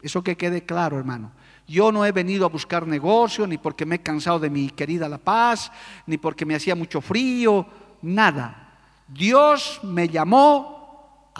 [0.00, 1.32] Eso que quede claro, hermano.
[1.66, 5.08] Yo no he venido a buscar negocio, ni porque me he cansado de mi querida
[5.08, 5.72] La Paz,
[6.06, 7.66] ni porque me hacía mucho frío,
[8.00, 8.76] nada.
[9.08, 10.79] Dios me llamó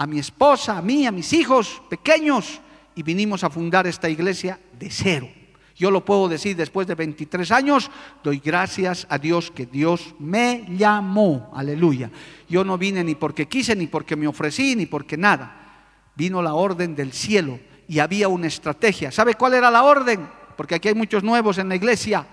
[0.00, 2.62] a mi esposa, a mí, a mis hijos pequeños,
[2.94, 5.28] y vinimos a fundar esta iglesia de cero.
[5.76, 7.90] Yo lo puedo decir después de 23 años,
[8.24, 12.10] doy gracias a Dios que Dios me llamó, aleluya.
[12.48, 15.82] Yo no vine ni porque quise, ni porque me ofrecí, ni porque nada.
[16.16, 19.12] Vino la orden del cielo y había una estrategia.
[19.12, 20.26] ¿Sabe cuál era la orden?
[20.56, 22.26] Porque aquí hay muchos nuevos en la iglesia.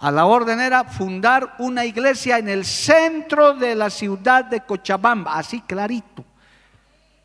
[0.00, 5.34] A la orden era fundar una iglesia en el centro de la ciudad de Cochabamba,
[5.36, 6.24] así clarito.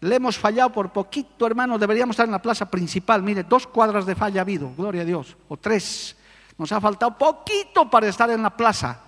[0.02, 1.78] Le hemos fallado por poquito, hermano.
[1.78, 3.22] Deberíamos estar en la plaza principal.
[3.22, 6.16] Mire, dos cuadras de falla ha habido, gloria a Dios, o tres.
[6.58, 9.00] Nos ha faltado poquito para estar en la plaza,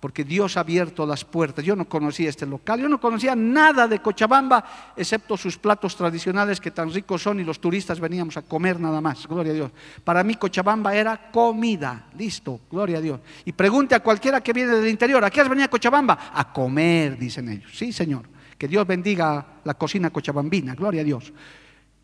[0.00, 1.62] porque Dios ha abierto las puertas.
[1.62, 4.64] Yo no conocía este local, yo no conocía nada de Cochabamba,
[4.96, 9.02] excepto sus platos tradicionales que tan ricos son y los turistas veníamos a comer nada
[9.02, 9.70] más, gloria a Dios.
[10.02, 13.20] Para mí Cochabamba era comida, listo, gloria a Dios.
[13.44, 16.30] Y pregunte a cualquiera que viene del interior, ¿a qué has venido a Cochabamba?
[16.32, 17.70] A comer, dicen ellos.
[17.74, 18.37] Sí, Señor.
[18.58, 21.32] Que Dios bendiga la cocina cochabambina, gloria a Dios.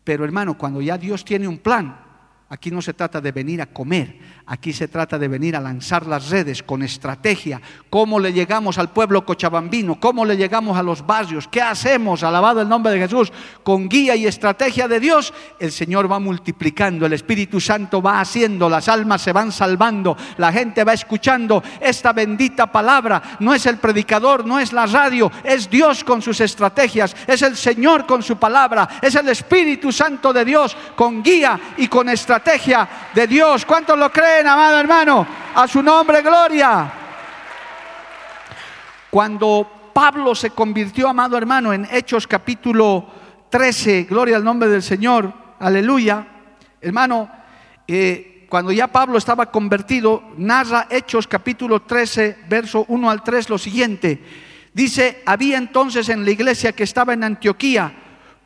[0.03, 2.05] Pero hermano, cuando ya Dios tiene un plan,
[2.47, 6.05] Aquí no se trata de venir a comer, aquí se trata de venir a lanzar
[6.05, 7.61] las redes con estrategia.
[7.89, 9.99] ¿Cómo le llegamos al pueblo cochabambino?
[9.99, 11.47] ¿Cómo le llegamos a los barrios?
[11.47, 12.23] ¿Qué hacemos?
[12.23, 13.31] Alabado el nombre de Jesús.
[13.63, 18.69] Con guía y estrategia de Dios, el Señor va multiplicando, el Espíritu Santo va haciendo,
[18.69, 23.37] las almas se van salvando, la gente va escuchando esta bendita palabra.
[23.39, 27.55] No es el predicador, no es la radio, es Dios con sus estrategias, es el
[27.55, 32.87] Señor con su palabra, es el Espíritu Santo de Dios con guía y con estrategia
[33.13, 33.65] de Dios.
[33.65, 35.25] ¿Cuántos lo creen, amado hermano?
[35.55, 36.91] A su nombre, gloria.
[39.09, 43.05] Cuando Pablo se convirtió, amado hermano, en Hechos capítulo
[43.49, 46.27] 13, gloria al nombre del Señor, aleluya,
[46.81, 47.29] hermano,
[47.87, 53.57] eh, cuando ya Pablo estaba convertido, narra Hechos capítulo 13, verso 1 al 3 lo
[53.57, 54.21] siguiente.
[54.73, 57.93] Dice, había entonces en la iglesia que estaba en Antioquía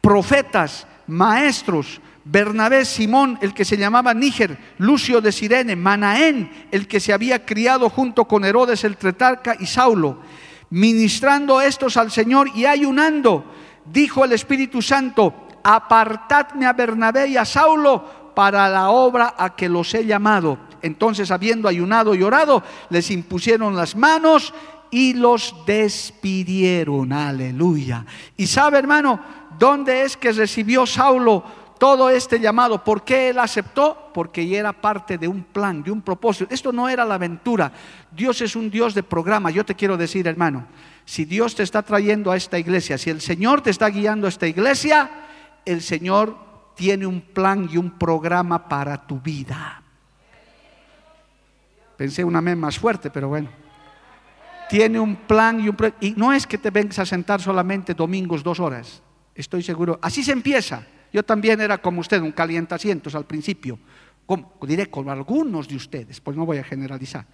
[0.02, 7.00] profetas, maestros, Bernabé, Simón, el que se llamaba Níger, Lucio de Sirene, Manaén, el que
[7.00, 10.20] se había criado junto con Herodes el Tretarca y Saulo.
[10.70, 13.46] Ministrando estos al Señor y ayunando,
[13.86, 19.68] dijo el Espíritu Santo, apartadme a Bernabé y a Saulo para la obra a que
[19.68, 20.60] los he llamado.
[20.82, 24.54] Entonces, habiendo ayunado y orado, les impusieron las manos
[24.92, 27.12] y los despidieron.
[27.12, 28.06] Aleluya.
[28.38, 29.20] Y sabe, hermano,
[29.58, 31.44] ¿dónde es que recibió Saulo
[31.80, 32.84] todo este llamado.
[32.84, 34.12] ¿Por qué él aceptó?
[34.14, 36.54] Porque era parte de un plan, de un propósito.
[36.54, 37.72] Esto no era la aventura.
[38.12, 39.50] Dios es un Dios de programa.
[39.50, 40.68] Yo te quiero decir, hermano,
[41.06, 44.30] si Dios te está trayendo a esta iglesia, si el Señor te está guiando a
[44.30, 45.10] esta iglesia,
[45.66, 46.38] el Señor
[46.76, 49.82] tiene un plan y un programa para tu vida.
[51.98, 53.50] Pensé una vez más fuerte, pero bueno.
[54.70, 58.44] Tiene un plan y un y no es que te vengas a sentar solamente domingos
[58.44, 59.02] dos horas.
[59.34, 59.98] Estoy seguro.
[60.02, 60.86] Así se empieza.
[61.12, 63.80] Yo también era como usted, un calientasientos al principio.
[64.26, 67.26] Como, diré con algunos de ustedes, pues no voy a generalizar.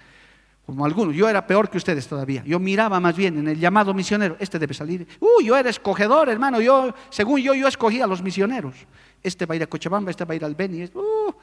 [0.66, 2.44] Como algunos, yo era peor que ustedes todavía.
[2.44, 5.08] Yo miraba más bien en el llamado misionero, este debe salir.
[5.20, 6.60] Uh, yo era escogedor, hermano.
[6.60, 8.76] Yo, según yo, yo escogía a los misioneros.
[9.22, 10.86] Este va a ir a Cochabamba, este va a ir al Beni.
[10.86, 11.34] Uh,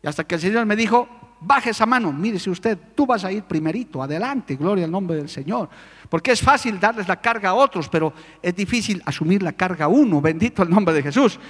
[0.00, 1.08] y hasta que el Señor me dijo,
[1.40, 5.28] baje esa mano, mírese usted, tú vas a ir primerito, adelante, gloria al nombre del
[5.28, 5.68] Señor.
[6.08, 9.88] Porque es fácil darles la carga a otros, pero es difícil asumir la carga a
[9.88, 11.40] uno, bendito el nombre de Jesús.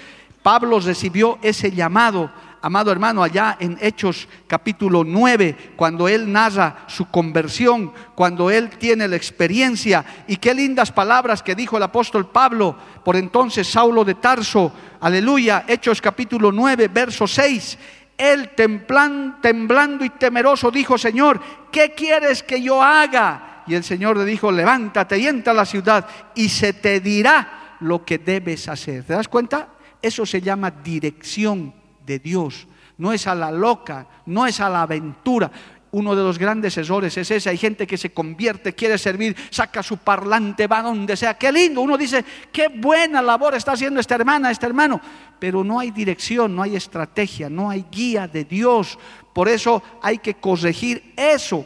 [0.43, 2.31] Pablo recibió ese llamado,
[2.63, 9.09] amado hermano, allá en Hechos capítulo 9, cuando él narra su conversión, cuando él tiene
[9.09, 10.05] la experiencia.
[10.27, 15.65] Y qué lindas palabras que dijo el apóstol Pablo, por entonces Saulo de Tarso, aleluya,
[15.67, 17.79] Hechos capítulo 9, verso 6.
[18.17, 23.63] Él temblando y temeroso dijo, Señor, ¿qué quieres que yo haga?
[23.69, 27.77] Y el Señor le dijo, levántate y entra a la ciudad y se te dirá
[27.81, 29.05] lo que debes hacer.
[29.05, 29.69] ¿Te das cuenta?
[30.01, 31.75] Eso se llama dirección
[32.07, 32.67] de Dios.
[32.99, 35.53] no es a la loca, no es a la aventura.
[35.91, 37.49] Uno de los grandes errores es ese.
[37.49, 41.35] Hay gente que se convierte, quiere servir, saca su parlante, va donde sea.
[41.35, 41.81] Qué lindo.
[41.81, 45.01] Uno dice, qué buena labor está haciendo esta hermana, este hermano.
[45.39, 48.99] Pero no hay dirección, no hay estrategia, no hay guía de Dios.
[49.33, 51.65] Por eso hay que corregir eso.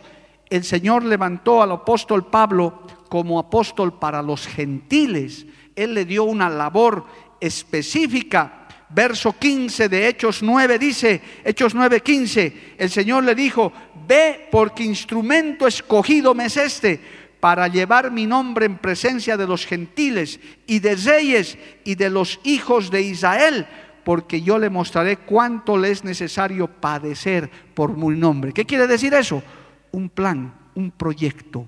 [0.49, 5.47] El Señor levantó al apóstol Pablo como apóstol para los gentiles.
[5.75, 7.07] Él le dio una labor
[7.43, 8.63] específica
[8.95, 13.73] verso 15 de Hechos 9 dice, Hechos 9, 15, el Señor le dijo,
[14.07, 17.01] ve porque instrumento escogido me es este
[17.41, 22.39] para llevar mi nombre en presencia de los gentiles y de reyes y de los
[22.45, 23.67] hijos de Israel,
[24.05, 28.53] porque yo le mostraré cuánto le es necesario padecer por mi nombre.
[28.53, 29.43] ¿Qué quiere decir eso?
[29.91, 31.67] Un plan, un proyecto,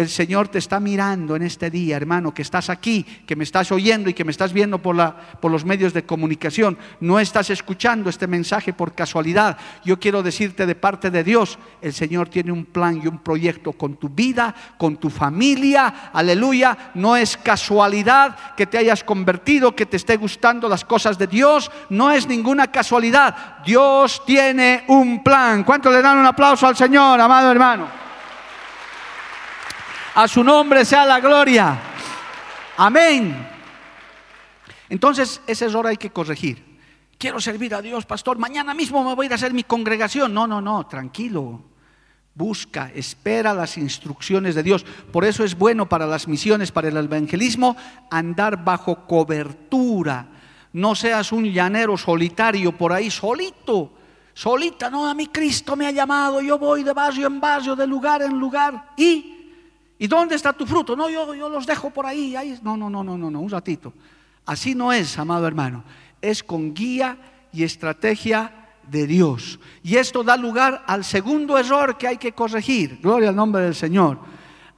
[0.00, 3.70] el Señor te está mirando en este día, hermano, que estás aquí, que me estás
[3.70, 6.78] oyendo y que me estás viendo por, la, por los medios de comunicación.
[7.00, 9.58] No estás escuchando este mensaje por casualidad.
[9.84, 13.72] Yo quiero decirte de parte de Dios, el Señor tiene un plan y un proyecto
[13.72, 16.10] con tu vida, con tu familia.
[16.12, 16.92] Aleluya.
[16.94, 21.70] No es casualidad que te hayas convertido, que te esté gustando las cosas de Dios.
[21.90, 23.58] No es ninguna casualidad.
[23.66, 25.62] Dios tiene un plan.
[25.62, 28.09] ¿Cuánto le dan un aplauso al Señor, amado hermano?
[30.14, 31.78] A su nombre sea la gloria.
[32.76, 33.48] Amén.
[34.88, 36.70] Entonces, ese error hay que corregir.
[37.16, 38.38] Quiero servir a Dios, pastor.
[38.38, 40.34] Mañana mismo me voy a ir a hacer mi congregación.
[40.34, 41.62] No, no, no, tranquilo.
[42.34, 44.84] Busca, espera las instrucciones de Dios.
[45.12, 47.76] Por eso es bueno para las misiones, para el evangelismo,
[48.10, 50.28] andar bajo cobertura.
[50.72, 53.92] No seas un llanero solitario por ahí, solito,
[54.32, 54.88] solita.
[54.88, 56.40] No, a mí Cristo me ha llamado.
[56.40, 58.92] Yo voy de barrio en barrio, de lugar en lugar.
[58.96, 59.39] Y
[60.00, 60.96] ¿Y dónde está tu fruto?
[60.96, 62.58] No, yo, yo los dejo por ahí, ahí.
[62.62, 63.92] No, no, no, no, no, no, un ratito.
[64.46, 65.84] Así no es, amado hermano.
[66.22, 67.18] Es con guía
[67.52, 68.50] y estrategia
[68.88, 69.60] de Dios.
[69.82, 72.98] Y esto da lugar al segundo error que hay que corregir.
[73.02, 74.18] Gloria al nombre del Señor.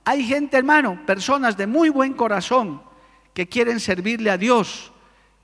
[0.04, 2.82] Hay gente, hermano, personas de muy buen corazón
[3.32, 4.90] que quieren servirle a Dios,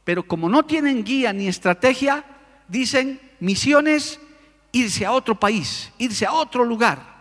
[0.02, 2.24] pero como no tienen guía ni estrategia,
[2.66, 4.18] dicen misiones,
[4.72, 7.17] irse a otro país, irse a otro lugar.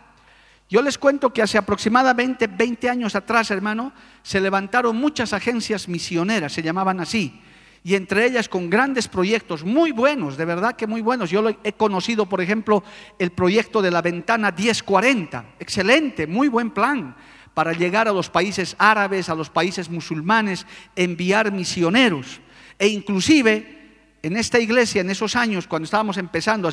[0.68, 6.52] Yo les cuento que hace aproximadamente 20 años atrás, hermano, se levantaron muchas agencias misioneras,
[6.52, 7.40] se llamaban así,
[7.82, 11.30] y entre ellas con grandes proyectos muy buenos, de verdad que muy buenos.
[11.30, 12.84] Yo he conocido, por ejemplo,
[13.18, 17.16] el proyecto de la ventana 1040, excelente, muy buen plan
[17.54, 22.40] para llegar a los países árabes, a los países musulmanes, enviar misioneros.
[22.78, 23.78] E inclusive
[24.22, 26.70] en esta iglesia, en esos años, cuando estábamos empezando,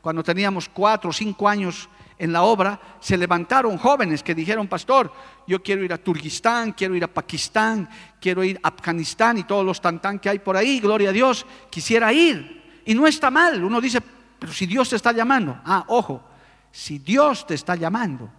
[0.00, 5.12] cuando teníamos cuatro o cinco años en la obra, se levantaron jóvenes que dijeron, pastor,
[5.46, 7.88] yo quiero ir a Turquistán, quiero ir a Pakistán,
[8.20, 11.44] quiero ir a Afganistán y todos los tantán que hay por ahí, gloria a Dios,
[11.70, 12.62] quisiera ir.
[12.84, 14.00] Y no está mal, uno dice,
[14.38, 16.22] pero si Dios te está llamando, ah, ojo,
[16.70, 18.30] si Dios te está llamando,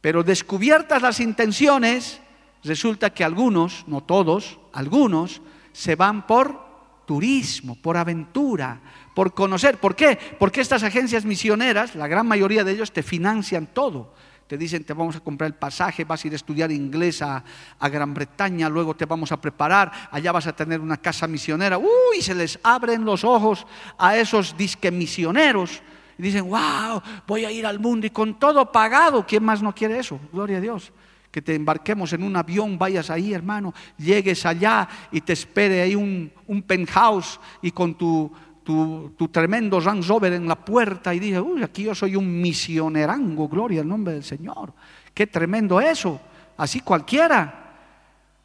[0.00, 2.20] pero descubiertas las intenciones,
[2.62, 5.40] resulta que algunos, no todos, algunos,
[5.72, 6.68] se van por
[7.06, 8.80] turismo, por aventura,
[9.18, 9.78] por conocer.
[9.78, 10.16] ¿Por qué?
[10.38, 14.14] Porque estas agencias misioneras, la gran mayoría de ellos te financian todo.
[14.46, 17.42] Te dicen, te vamos a comprar el pasaje, vas a ir a estudiar inglés a,
[17.80, 21.78] Gran Bretaña, luego te vamos a preparar, allá vas a tener una casa misionera.
[21.78, 23.66] Uy, se les abren los ojos
[23.98, 25.82] a esos disque misioneros.
[26.16, 29.26] Y dicen, wow, voy a ir al mundo y con todo pagado.
[29.26, 30.20] ¿Quién más no quiere eso?
[30.32, 30.92] Gloria a Dios
[31.30, 35.94] que te embarquemos en un avión, vayas ahí, hermano, llegues allá y te espere ahí
[35.94, 38.32] un, un penthouse y con tu,
[38.68, 43.48] tu, tremendo Range Rover en la puerta y dices, uy, aquí yo soy un misionerango,
[43.48, 44.74] gloria al nombre del Señor.
[45.14, 46.20] Qué tremendo eso,
[46.58, 47.72] así cualquiera.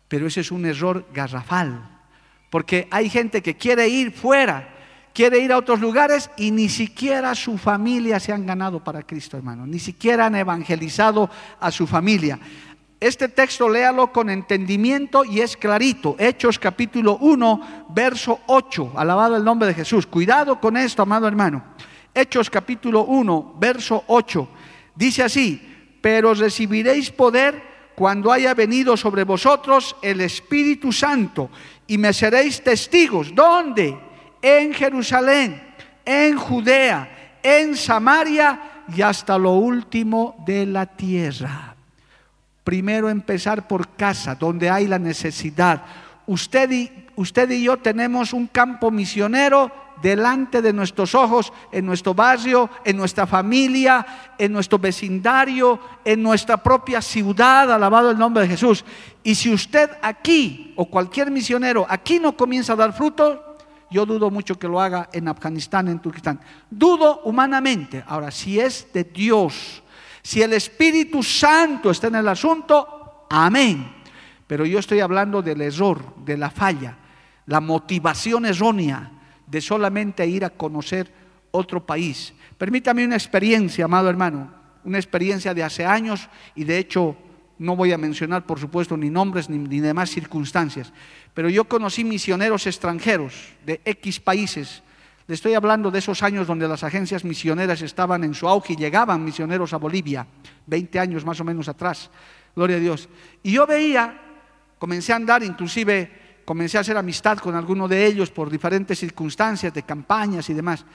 [0.08, 1.90] Pero ese es un error garrafal,
[2.50, 4.70] porque hay gente que quiere ir fuera,
[5.14, 9.36] quiere ir a otros lugares y ni siquiera su familia se han ganado para Cristo,
[9.36, 12.40] hermano, ni siquiera han evangelizado a su familia.
[13.04, 16.16] Este texto léalo con entendimiento y es clarito.
[16.18, 18.94] Hechos capítulo 1, verso 8.
[18.96, 20.08] Alabado el nombre de Jesús.
[20.08, 21.62] Cuidado con esto, amado hermano.
[22.14, 24.48] Hechos capítulo 1, verso 8.
[24.96, 27.62] Dice así, pero recibiréis poder
[27.94, 31.50] cuando haya venido sobre vosotros el Espíritu Santo
[31.86, 33.36] y me seréis testigos.
[33.36, 34.00] ¿Dónde?
[34.42, 35.62] En Jerusalén,
[36.06, 41.73] en Judea, en Samaria y hasta lo último de la tierra.
[42.64, 45.84] Primero empezar por casa, donde hay la necesidad.
[46.26, 52.14] Usted y, usted y yo tenemos un campo misionero delante de nuestros ojos, en nuestro
[52.14, 54.06] barrio, en nuestra familia,
[54.38, 58.84] en nuestro vecindario, en nuestra propia ciudad, alabado el nombre de Jesús.
[59.24, 63.54] Y si usted aquí, o cualquier misionero, aquí no comienza a dar fruto,
[63.94, 66.40] yo dudo mucho que lo haga en Afganistán, en Turquistán.
[66.70, 68.04] Dudo humanamente.
[68.08, 69.83] Ahora, si es de Dios,
[70.24, 73.94] si el Espíritu Santo está en el asunto, amén.
[74.48, 76.98] Pero yo estoy hablando del error, de la falla,
[77.46, 79.12] la motivación errónea
[79.46, 81.12] de solamente ir a conocer
[81.52, 82.34] otro país.
[82.58, 84.52] Permítame una experiencia, amado hermano,
[84.86, 87.16] una experiencia de hace años y de hecho
[87.60, 90.92] no voy a mencionar, por supuesto, ni nombres ni, demás circunstancias,
[91.34, 93.34] pero yo conocí misioneros extranjeros
[93.66, 94.82] de X países.
[95.28, 98.76] Le estoy hablando de esos años donde las agencias misioneras estaban en su auge y
[98.76, 100.28] llegaban misioneros a Bolivia,
[100.68, 102.10] 20 años más o menos atrás,
[102.56, 103.08] gloria a Dios.
[103.42, 104.20] Y yo veía,
[104.78, 109.74] comencé a andar, inclusive comencé a hacer amistad con alguno de ellos por diferentes circunstancias
[109.74, 110.86] de campañas y demás.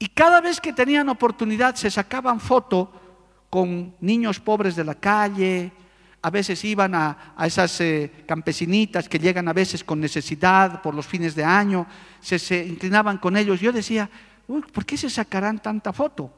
[0.00, 2.90] Y cada vez que tenían oportunidad se sacaban foto
[3.48, 5.72] con niños pobres de la calle,
[6.22, 11.06] a veces iban a, esas eh, campesinitas que llegan a veces con necesidad por los
[11.06, 11.86] fines de año,
[12.20, 13.60] se, inclinaban con ellos.
[13.60, 14.10] Yo decía,
[14.46, 16.32] ¿por qué se sacarán tanta foto?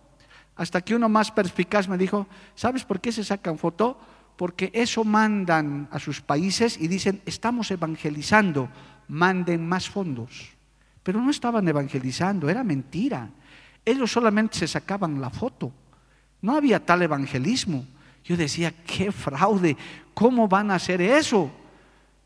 [0.54, 3.98] Hasta que uno más perspicaz me dijo, ¿sabes por qué se sacan foto?
[4.36, 8.68] Porque eso mandan a sus países y dicen, estamos evangelizando,
[9.08, 10.50] manden más fondos.
[11.02, 13.30] Pero no estaban evangelizando, era mentira.
[13.84, 15.72] Ellos solamente se sacaban la foto.
[16.40, 17.84] No había tal evangelismo.
[18.24, 19.76] Yo decía, qué fraude,
[20.14, 21.50] ¿cómo van a hacer eso?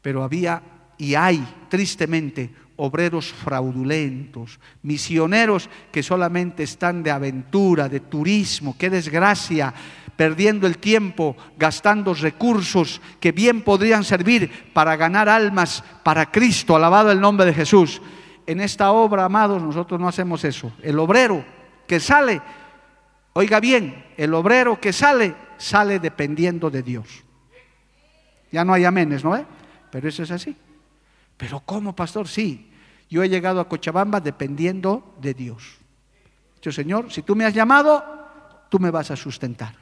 [0.03, 0.63] Pero había
[0.99, 9.73] y hay, tristemente, obreros fraudulentos, misioneros que solamente están de aventura, de turismo, qué desgracia,
[10.17, 17.11] perdiendo el tiempo, gastando recursos que bien podrían servir para ganar almas para Cristo, alabado
[17.11, 18.01] el nombre de Jesús.
[18.47, 20.73] En esta obra, amados, nosotros no hacemos eso.
[20.83, 21.45] El obrero
[21.87, 22.41] que sale,
[23.33, 27.25] oiga bien, el obrero que sale sale dependiendo de Dios.
[28.53, 29.45] Ya no hay amenes, ¿no?
[29.91, 30.57] Pero eso es así.
[31.37, 32.29] Pero ¿cómo, pastor?
[32.29, 32.71] Sí,
[33.09, 35.79] yo he llegado a Cochabamba dependiendo de Dios.
[36.57, 38.05] Dicho, Señor, si tú me has llamado,
[38.69, 39.75] tú me vas a sustentar.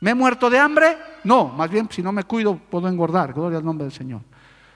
[0.00, 0.96] ¿Me he muerto de hambre?
[1.24, 4.22] No, más bien si no me cuido puedo engordar, gloria al nombre del Señor.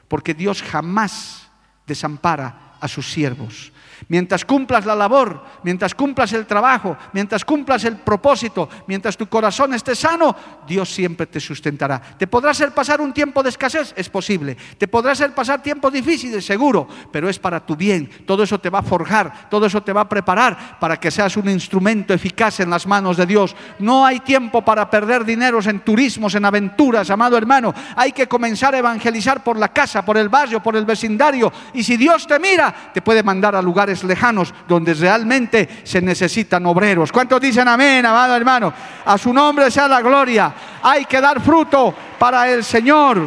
[0.06, 1.50] Porque Dios jamás
[1.86, 3.72] desampara a sus siervos.
[4.08, 9.74] Mientras cumplas la labor, mientras cumplas el trabajo, mientras cumplas el propósito, mientras tu corazón
[9.74, 10.34] esté sano,
[10.66, 12.00] Dios siempre te sustentará.
[12.00, 13.94] ¿Te podrá hacer pasar un tiempo de escasez?
[13.96, 14.56] Es posible.
[14.78, 16.44] ¿Te podrá hacer pasar tiempos difíciles?
[16.44, 18.08] Seguro, pero es para tu bien.
[18.26, 21.36] Todo eso te va a forjar, todo eso te va a preparar para que seas
[21.36, 23.56] un instrumento eficaz en las manos de Dios.
[23.78, 27.74] No hay tiempo para perder dineros en turismos, en aventuras, amado hermano.
[27.96, 31.52] Hay que comenzar a evangelizar por la casa, por el barrio, por el vecindario.
[31.74, 33.62] Y si Dios te mira, te puede mandar a
[34.04, 37.12] lejanos donde realmente se necesitan obreros.
[37.12, 38.72] ¿Cuántos dicen amén, amado hermano?
[39.04, 40.54] A su nombre sea la gloria.
[40.82, 43.26] Hay que dar fruto para el Señor.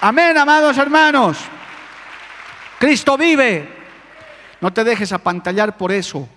[0.00, 1.38] Amén, amados hermanos.
[2.78, 3.68] Cristo vive.
[4.60, 6.28] No te dejes apantallar por eso.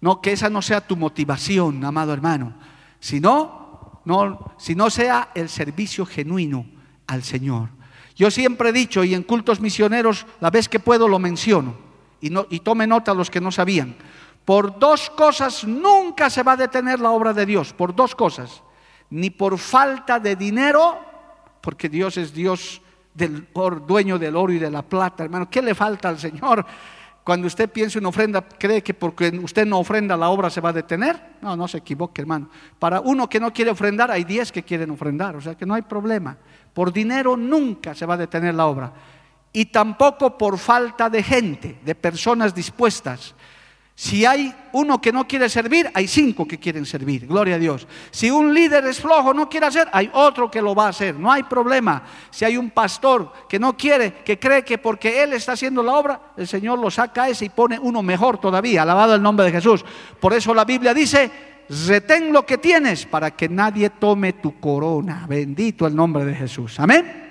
[0.00, 2.54] No, que esa no sea tu motivación, amado hermano.
[3.00, 6.66] Sino, no, si no sea el servicio genuino
[7.06, 7.70] al Señor.
[8.16, 11.85] Yo siempre he dicho, y en cultos misioneros, la vez que puedo lo menciono,
[12.20, 13.94] y, tome nota los que no sabían,
[14.44, 18.62] por dos cosas nunca se va a detener la obra de Dios, por dos cosas,
[19.10, 20.98] ni por falta de dinero,
[21.60, 22.80] porque Dios es Dios
[23.12, 23.48] del
[23.86, 26.64] dueño del oro y de la plata, hermano, ¿qué le falta al Señor?
[27.24, 30.68] Cuando usted piensa en ofrenda, ¿cree que porque usted no ofrenda la obra se va
[30.68, 31.20] a detener?
[31.42, 32.48] No, no se equivoque, hermano.
[32.78, 35.74] Para uno que no quiere ofrendar, hay diez que quieren ofrendar, o sea que no
[35.74, 36.36] hay problema.
[36.72, 38.92] Por dinero nunca se va a detener la obra
[39.56, 43.34] y tampoco por falta de gente, de personas dispuestas.
[43.94, 47.26] Si hay uno que no quiere servir, hay cinco que quieren servir.
[47.26, 47.88] Gloria a Dios.
[48.10, 51.14] Si un líder es flojo, no quiere hacer, hay otro que lo va a hacer.
[51.14, 52.02] No hay problema.
[52.28, 55.94] Si hay un pastor que no quiere, que cree que porque él está haciendo la
[55.94, 58.82] obra, el Señor lo saca a ese y pone uno mejor todavía.
[58.82, 59.82] Alabado el nombre de Jesús.
[60.20, 61.30] Por eso la Biblia dice,
[61.86, 65.24] retén lo que tienes para que nadie tome tu corona.
[65.26, 66.78] Bendito el nombre de Jesús.
[66.78, 67.25] Amén.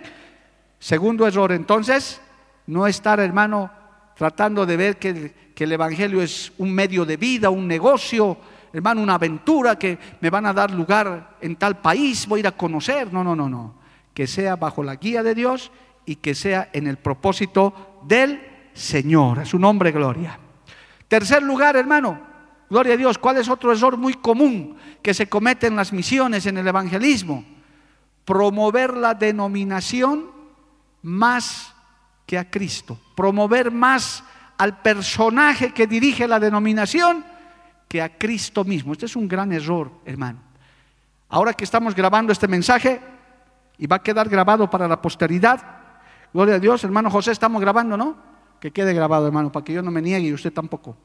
[0.80, 2.22] Segundo error, entonces,
[2.68, 3.72] no estar, hermano,
[4.16, 8.38] tratando de ver que, el Evangelio es un medio de vida, un negocio,
[8.74, 12.48] hermano, una aventura que me van a dar lugar en tal país, voy a ir
[12.48, 13.12] a conocer.
[13.14, 13.76] No, no, no, no.
[14.14, 15.72] Que sea bajo la guía de Dios
[16.06, 18.42] y que sea en el propósito del
[18.74, 19.40] Señor.
[19.40, 20.38] A su nombre, gloria.
[21.08, 22.20] Tercer lugar, hermano,
[22.70, 23.18] gloria a Dios.
[23.18, 27.46] ¿Cuál es otro error muy común que se comete en las misiones, en el evangelismo?
[28.26, 30.35] Promover la denominación
[31.06, 31.72] más
[32.26, 34.24] que a Cristo, promover más
[34.58, 37.24] al personaje que dirige la denominación
[37.88, 38.92] que a Cristo mismo.
[38.92, 40.40] Este es un gran error, hermano.
[41.30, 43.00] Ahora que estamos grabando este mensaje
[43.78, 45.62] y va a quedar grabado para la posteridad,
[46.34, 48.18] gloria a Dios, hermano José, estamos grabando, ¿no?
[48.60, 50.98] Que quede grabado, hermano, para que yo no me niegue y usted tampoco.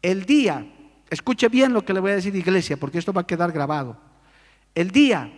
[0.00, 0.64] El día,
[1.10, 3.96] escuche bien lo que le voy a decir iglesia, porque esto va a quedar grabado.
[4.76, 5.28] El día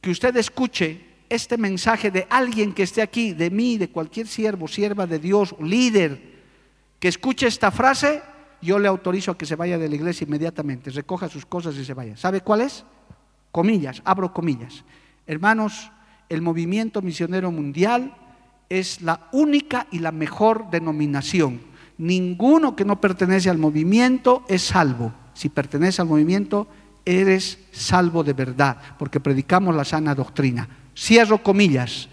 [0.00, 4.68] que usted escuche este mensaje de alguien que esté aquí, de mí, de cualquier siervo,
[4.68, 6.36] sierva de Dios, líder,
[6.98, 8.22] que escuche esta frase,
[8.62, 11.84] yo le autorizo a que se vaya de la iglesia inmediatamente, recoja sus cosas y
[11.84, 12.16] se vaya.
[12.16, 12.84] ¿Sabe cuál es?
[13.52, 14.84] Comillas, abro comillas.
[15.26, 15.90] Hermanos,
[16.28, 18.14] el movimiento misionero mundial
[18.68, 21.60] es la única y la mejor denominación.
[21.98, 25.12] Ninguno que no pertenece al movimiento es salvo.
[25.34, 26.66] Si pertenece al movimiento,
[27.04, 30.68] eres salvo de verdad, porque predicamos la sana doctrina.
[30.96, 32.08] Cierro comillas.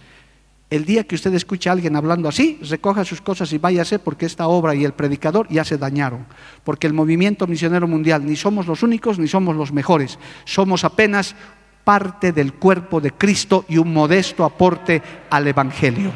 [0.69, 4.25] El día que usted escuche a alguien hablando así, recoja sus cosas y váyase porque
[4.25, 6.25] esta obra y el predicador ya se dañaron.
[6.63, 10.17] Porque el movimiento misionero mundial ni somos los únicos ni somos los mejores.
[10.45, 11.35] Somos apenas
[11.83, 16.11] parte del cuerpo de Cristo y un modesto aporte al Evangelio.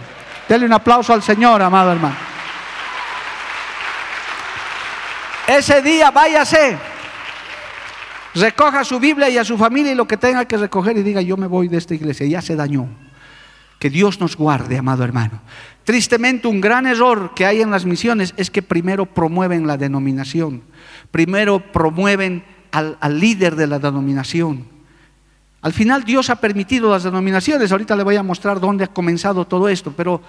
[0.49, 2.15] Dele un aplauso al Señor, amado hermano.
[5.47, 6.77] Ese día váyase,
[8.39, 11.21] recoja su Biblia y a su familia y lo que tenga que recoger y diga,
[11.21, 12.87] yo me voy de esta iglesia, ya se dañó.
[13.79, 15.41] Que Dios nos guarde, amado hermano.
[15.83, 20.63] Tristemente, un gran error que hay en las misiones es que primero promueven la denominación,
[21.11, 24.65] primero promueven al, al líder de la denominación.
[25.61, 29.45] Al final Dios ha permitido las denominaciones, ahorita le voy a mostrar dónde ha comenzado
[29.45, 30.21] todo esto, pero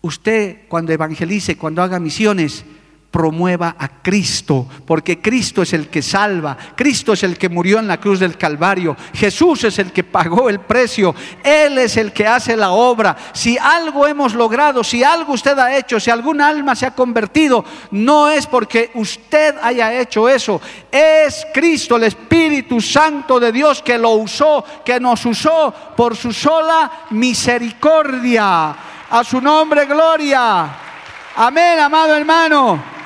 [0.00, 2.64] usted cuando evangelice, cuando haga misiones,
[3.10, 7.88] promueva a Cristo, porque Cristo es el que salva, Cristo es el que murió en
[7.88, 12.26] la cruz del Calvario, Jesús es el que pagó el precio, Él es el que
[12.26, 13.16] hace la obra.
[13.32, 17.64] Si algo hemos logrado, si algo usted ha hecho, si algún alma se ha convertido,
[17.92, 20.60] no es porque usted haya hecho eso,
[20.92, 26.32] es Cristo, el Espíritu Santo de Dios que lo usó, que nos usó por su
[26.32, 28.76] sola misericordia.
[29.10, 30.68] A su nombre, gloria.
[31.36, 32.97] Amén, amado hermano.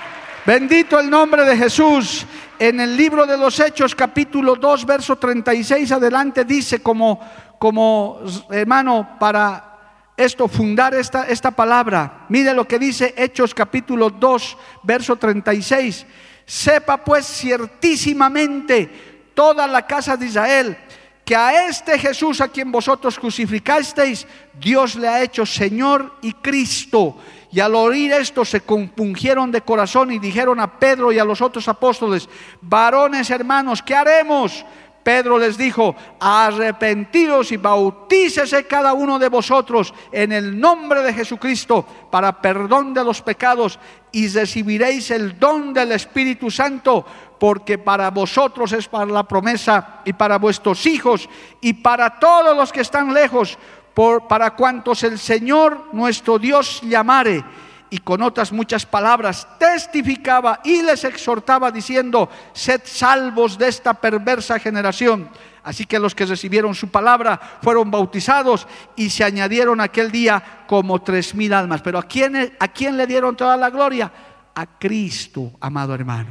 [0.45, 2.27] Bendito el nombre de Jesús.
[2.59, 7.21] En el libro de los Hechos, capítulo 2, verso 36 adelante, dice como,
[7.61, 8.19] como
[8.51, 12.27] hermano, para esto, fundar esta, esta palabra.
[12.29, 16.07] Mire lo que dice Hechos capítulo 2, verso 36.
[16.45, 20.77] Sepa pues ciertísimamente toda la casa de Israel
[21.25, 24.27] que a este Jesús a quien vosotros crucificasteis,
[24.61, 27.17] Dios le ha hecho Señor y Cristo.
[27.53, 31.43] Y al oír esto se compungieron de corazón y dijeron a Pedro y a los
[31.43, 32.29] otros apóstoles,
[32.63, 34.65] varones hermanos, ¿qué haremos?
[35.03, 41.85] Pedro les dijo, arrepentidos y bautícese cada uno de vosotros en el nombre de Jesucristo
[42.11, 43.79] para perdón de los pecados
[44.13, 47.05] y recibiréis el don del Espíritu Santo,
[47.39, 51.29] porque para vosotros es para la promesa y para vuestros hijos
[51.61, 53.59] y para todos los que están lejos
[53.95, 57.45] para cuantos el Señor nuestro Dios llamare.
[57.91, 64.59] Y con otras muchas palabras testificaba y les exhortaba diciendo, sed salvos de esta perversa
[64.59, 65.29] generación.
[65.63, 68.67] Así que los que recibieron su palabra fueron bautizados
[68.97, 71.83] y se añadieron aquel día como tres mil almas.
[71.83, 74.11] Pero ¿a quién, ¿a quién le dieron toda la gloria?
[74.55, 76.31] A Cristo, amado hermano.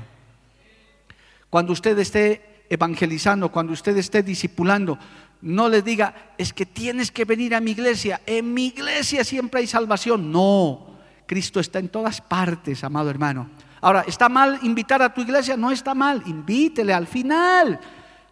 [1.50, 4.98] Cuando usted esté evangelizando, cuando usted esté discipulando,
[5.42, 8.22] no le diga, es que tienes que venir a mi iglesia.
[8.26, 10.32] En mi iglesia siempre hay salvación.
[10.32, 13.50] No, Cristo está en todas partes, amado hermano.
[13.82, 15.58] Ahora, ¿está mal invitar a tu iglesia?
[15.58, 17.80] No está mal, invítele al final,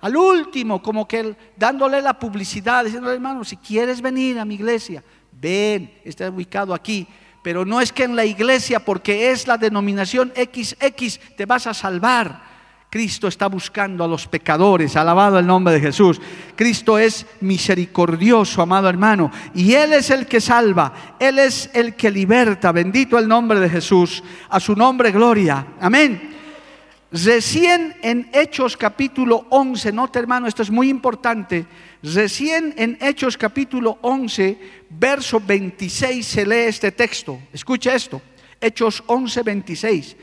[0.02, 5.04] al último, como que dándole la publicidad, diciendo, hermano, si quieres venir a mi iglesia,
[5.32, 7.08] ven, está ubicado aquí.
[7.44, 11.74] Pero no es que en la iglesia, porque es la denominación XX, te vas a
[11.74, 12.49] salvar.
[12.90, 16.20] Cristo está buscando a los pecadores, alabado el nombre de Jesús.
[16.56, 22.10] Cristo es misericordioso, amado hermano, y Él es el que salva, Él es el que
[22.10, 26.36] liberta, bendito el nombre de Jesús, a su nombre gloria, amén.
[27.12, 31.68] Recién en Hechos capítulo 11, nota hermano, esto es muy importante,
[32.02, 34.58] recién en Hechos capítulo 11,
[34.90, 38.20] verso 26 se lee este texto, escucha esto,
[38.60, 40.18] Hechos 11, 26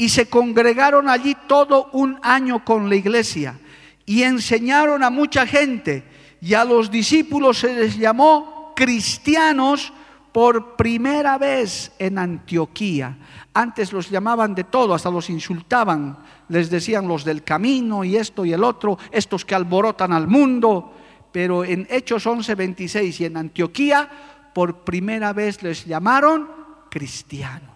[0.00, 3.58] y se congregaron allí todo un año con la iglesia
[4.06, 6.04] y enseñaron a mucha gente
[6.40, 9.92] y a los discípulos se les llamó cristianos
[10.32, 13.18] por primera vez en Antioquía.
[13.52, 16.16] Antes los llamaban de todo, hasta los insultaban,
[16.48, 20.94] les decían los del camino y esto y el otro, estos que alborotan al mundo.
[21.32, 24.08] Pero en Hechos 11, 26 y en Antioquía,
[24.54, 26.48] por primera vez les llamaron
[26.88, 27.67] cristianos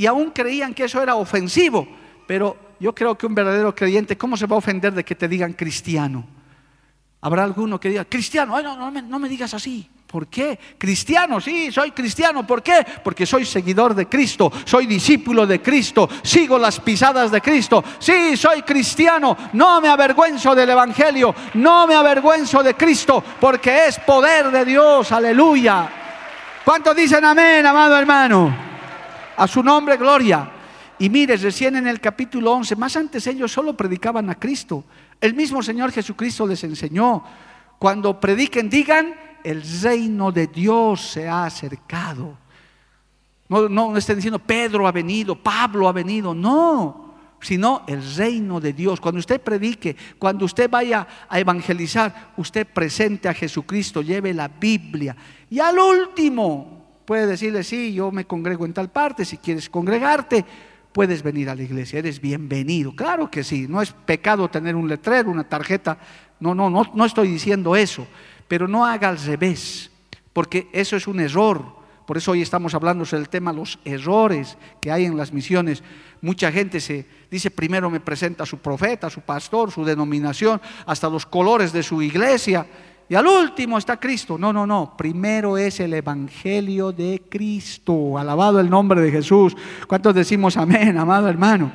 [0.00, 1.86] y aún creían que eso era ofensivo.
[2.26, 5.28] Pero yo creo que un verdadero creyente, ¿cómo se va a ofender de que te
[5.28, 6.24] digan cristiano?
[7.20, 10.58] Habrá alguno que diga, cristiano, no, no, me, no me digas así, ¿Por qué?
[10.78, 12.46] Cristiano, sí, soy cristiano.
[12.46, 12.84] ¿Por qué?
[13.04, 17.84] Porque soy seguidor de Cristo, soy discípulo de Cristo, sigo las pisadas de Cristo.
[17.98, 23.98] Sí, soy cristiano, no me avergüenzo del Evangelio, no me avergüenzo de Cristo, porque es
[23.98, 25.88] poder de Dios, aleluya.
[26.64, 28.69] ¿Cuántos dicen amén, amado hermano?
[29.40, 30.50] A su nombre, gloria.
[30.98, 34.84] Y mire, recién en el capítulo 11, más antes ellos solo predicaban a Cristo.
[35.18, 37.24] El mismo Señor Jesucristo les enseñó,
[37.78, 42.36] cuando prediquen, digan, el reino de Dios se ha acercado.
[43.48, 48.74] No, no estén diciendo Pedro ha venido, Pablo ha venido, no, sino el reino de
[48.74, 49.00] Dios.
[49.00, 55.16] Cuando usted predique, cuando usted vaya a evangelizar, usted presente a Jesucristo, lleve la Biblia.
[55.48, 56.79] Y al último,
[57.10, 60.44] puede decirle, sí, yo me congrego en tal parte, si quieres congregarte,
[60.92, 62.94] puedes venir a la iglesia, eres bienvenido.
[62.94, 65.98] Claro que sí, no es pecado tener un letrero, una tarjeta,
[66.38, 68.06] no, no, no, no estoy diciendo eso
[68.50, 69.92] pero no haga al revés,
[70.32, 71.64] porque eso es un error.
[72.04, 75.84] Por eso hoy estamos hablando del tema los errores que hay en las misiones.
[76.20, 81.08] Mucha gente se dice primero me presenta a su profeta, su pastor, su denominación, hasta
[81.08, 82.66] los colores de su iglesia.
[83.10, 84.38] Y al último está Cristo.
[84.38, 84.94] No, no, no.
[84.96, 88.16] Primero es el Evangelio de Cristo.
[88.16, 89.56] Alabado el nombre de Jesús.
[89.88, 91.72] ¿Cuántos decimos amén, amado hermano?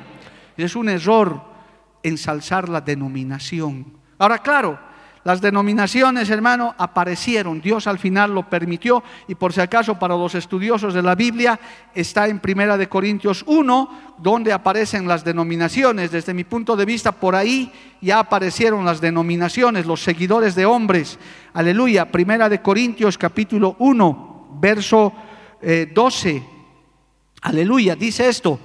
[0.56, 1.42] Es un error
[2.02, 3.84] ensalzar la denominación.
[4.16, 4.78] Ahora, claro,
[5.26, 7.60] las denominaciones, hermano, aparecieron.
[7.60, 11.58] Dios al final lo permitió y por si acaso para los estudiosos de la Biblia
[11.96, 16.12] está en Primera de Corintios 1, donde aparecen las denominaciones.
[16.12, 21.18] Desde mi punto de vista, por ahí ya aparecieron las denominaciones, los seguidores de hombres.
[21.54, 22.12] Aleluya.
[22.12, 25.12] Primera de Corintios capítulo 1, verso
[25.92, 26.36] 12.
[26.36, 26.42] Eh,
[27.42, 27.96] Aleluya.
[27.96, 28.60] Dice esto.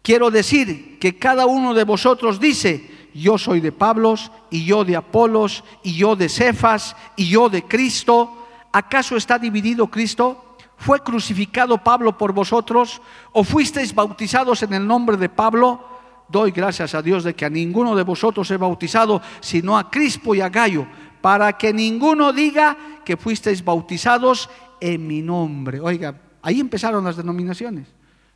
[0.00, 4.96] Quiero decir que cada uno de vosotros dice, yo soy de Pablos, y yo de
[4.96, 8.46] Apolos, y yo de Cefas, y yo de Cristo.
[8.72, 10.56] ¿Acaso está dividido Cristo?
[10.76, 13.00] ¿Fue crucificado Pablo por vosotros?
[13.32, 15.84] ¿O fuisteis bautizados en el nombre de Pablo?
[16.28, 20.34] Doy gracias a Dios de que a ninguno de vosotros he bautizado, sino a Crispo
[20.34, 20.86] y a Gallo,
[21.20, 24.48] para que ninguno diga que fuisteis bautizados
[24.80, 25.80] en mi nombre.
[25.80, 27.88] Oiga, ahí empezaron las denominaciones.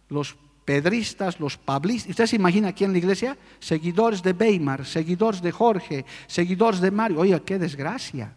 [0.08, 2.10] Los pedristas, los pablistas.
[2.10, 3.36] ¿Usted se imagina aquí en la iglesia?
[3.58, 7.20] Seguidores de Weimar, seguidores de Jorge, seguidores de Mario.
[7.20, 8.34] Oiga, qué desgracia.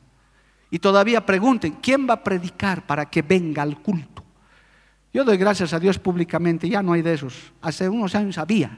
[0.71, 4.23] Y todavía pregunten, ¿quién va a predicar para que venga al culto?
[5.13, 7.53] Yo doy gracias a Dios públicamente, ya no hay de esos.
[7.61, 8.77] Hace unos años había.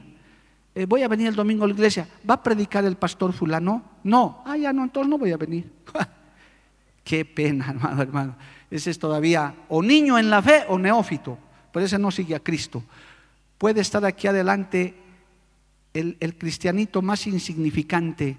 [0.74, 2.06] Eh, voy a venir el domingo a la iglesia.
[2.28, 3.82] ¿Va a predicar el pastor fulano?
[4.04, 4.42] No.
[4.46, 5.72] Ah, ya no, entonces no voy a venir.
[7.02, 8.36] Qué pena, hermano, hermano.
[8.70, 11.36] Ese es todavía o niño en la fe o neófito.
[11.72, 12.84] Pero ese no sigue a Cristo
[13.58, 14.94] puede estar aquí adelante
[15.92, 18.36] el, cristianito más insignificante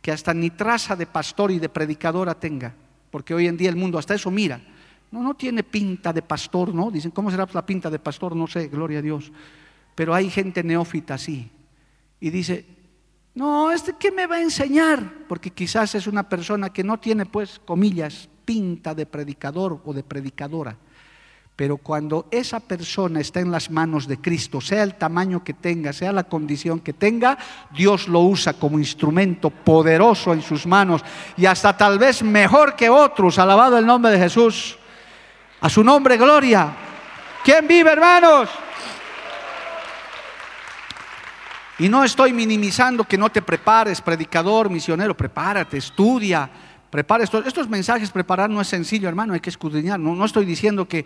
[0.00, 2.74] que hasta ni traza de pastor y de predicadora tenga,
[3.10, 4.60] porque hoy en día el mundo hasta eso mira.
[5.10, 6.90] No, no tiene pinta de pastor, ¿no?
[6.90, 8.34] Dicen, ¿cómo será la pinta de pastor?
[8.34, 9.30] No sé, gloria a Dios.
[9.94, 11.50] Pero hay gente neófita así.
[12.18, 12.64] Y dice,
[13.34, 15.26] no, ¿este qué me va a enseñar?
[15.28, 20.02] Porque quizás es una persona que no tiene, pues, comillas, pinta de predicador o de
[20.02, 20.78] predicadora.
[21.54, 25.92] Pero cuando esa persona está en las manos de Cristo, sea el tamaño que tenga,
[25.92, 27.36] sea la condición que tenga,
[27.76, 31.02] Dios lo usa como instrumento poderoso en sus manos
[31.36, 33.38] y hasta tal vez mejor que otros.
[33.38, 34.78] Alabado el nombre de Jesús.
[35.60, 36.74] A su nombre, gloria.
[37.44, 38.48] ¿Quién vive, hermanos?
[41.78, 46.48] Y no estoy minimizando que no te prepares, predicador, misionero, prepárate, estudia,
[46.90, 50.00] prepara estos, mensajes, preparar no es sencillo, hermano, hay que escudriñar.
[50.00, 51.04] No estoy diciendo que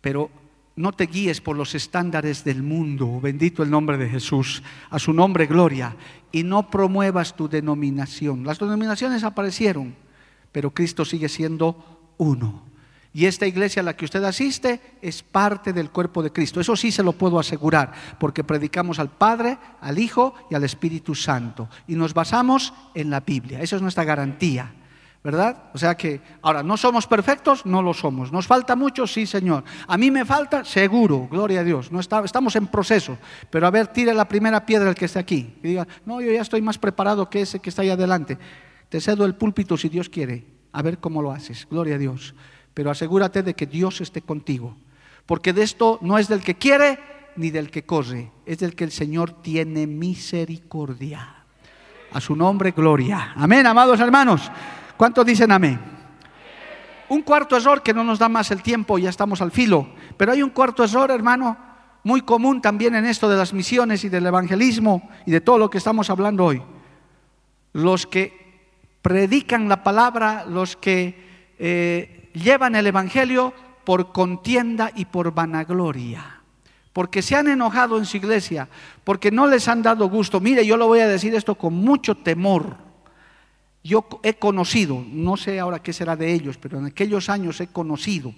[0.00, 0.30] pero
[0.76, 5.12] no te guíes por los estándares del mundo, bendito el nombre de Jesús, a su
[5.12, 5.96] nombre gloria,
[6.30, 8.44] y no promuevas tu denominación.
[8.44, 9.96] Las denominaciones aparecieron,
[10.52, 12.68] pero Cristo sigue siendo uno.
[13.12, 16.60] Y esta iglesia a la que usted asiste es parte del cuerpo de Cristo.
[16.60, 21.16] Eso sí se lo puedo asegurar, porque predicamos al Padre, al Hijo y al Espíritu
[21.16, 21.68] Santo.
[21.88, 23.60] Y nos basamos en la Biblia.
[23.60, 24.72] Esa es nuestra garantía.
[25.22, 25.64] ¿Verdad?
[25.74, 27.66] O sea que, ahora, ¿no somos perfectos?
[27.66, 28.32] No lo somos.
[28.32, 29.06] ¿Nos falta mucho?
[29.06, 29.64] Sí, Señor.
[29.86, 30.64] ¿A mí me falta?
[30.64, 31.90] Seguro, gloria a Dios.
[31.90, 33.18] No estamos en proceso.
[33.50, 35.54] Pero a ver, tire la primera piedra el que esté aquí.
[35.62, 38.38] Y diga, no, yo ya estoy más preparado que ese que está ahí adelante.
[38.88, 40.46] Te cedo el púlpito si Dios quiere.
[40.72, 41.66] A ver cómo lo haces.
[41.68, 42.34] Gloria a Dios.
[42.72, 44.76] Pero asegúrate de que Dios esté contigo.
[45.26, 46.98] Porque de esto no es del que quiere
[47.36, 48.30] ni del que corre.
[48.46, 51.34] Es del que el Señor tiene misericordia.
[52.12, 53.32] A su nombre, gloria.
[53.36, 54.50] Amén, amados hermanos.
[54.98, 55.78] ¿Cuántos dicen amén?
[57.08, 60.32] Un cuarto error que no nos da más el tiempo, ya estamos al filo, pero
[60.32, 61.56] hay un cuarto error, hermano,
[62.02, 65.70] muy común también en esto de las misiones y del evangelismo y de todo lo
[65.70, 66.60] que estamos hablando hoy.
[67.72, 68.66] Los que
[69.00, 76.42] predican la palabra, los que eh, llevan el Evangelio por contienda y por vanagloria,
[76.92, 78.68] porque se han enojado en su iglesia,
[79.04, 80.40] porque no les han dado gusto.
[80.40, 82.87] Mire, yo lo voy a decir esto con mucho temor.
[83.84, 87.68] Yo he conocido, no sé ahora qué será de ellos, pero en aquellos años he
[87.68, 88.34] conocido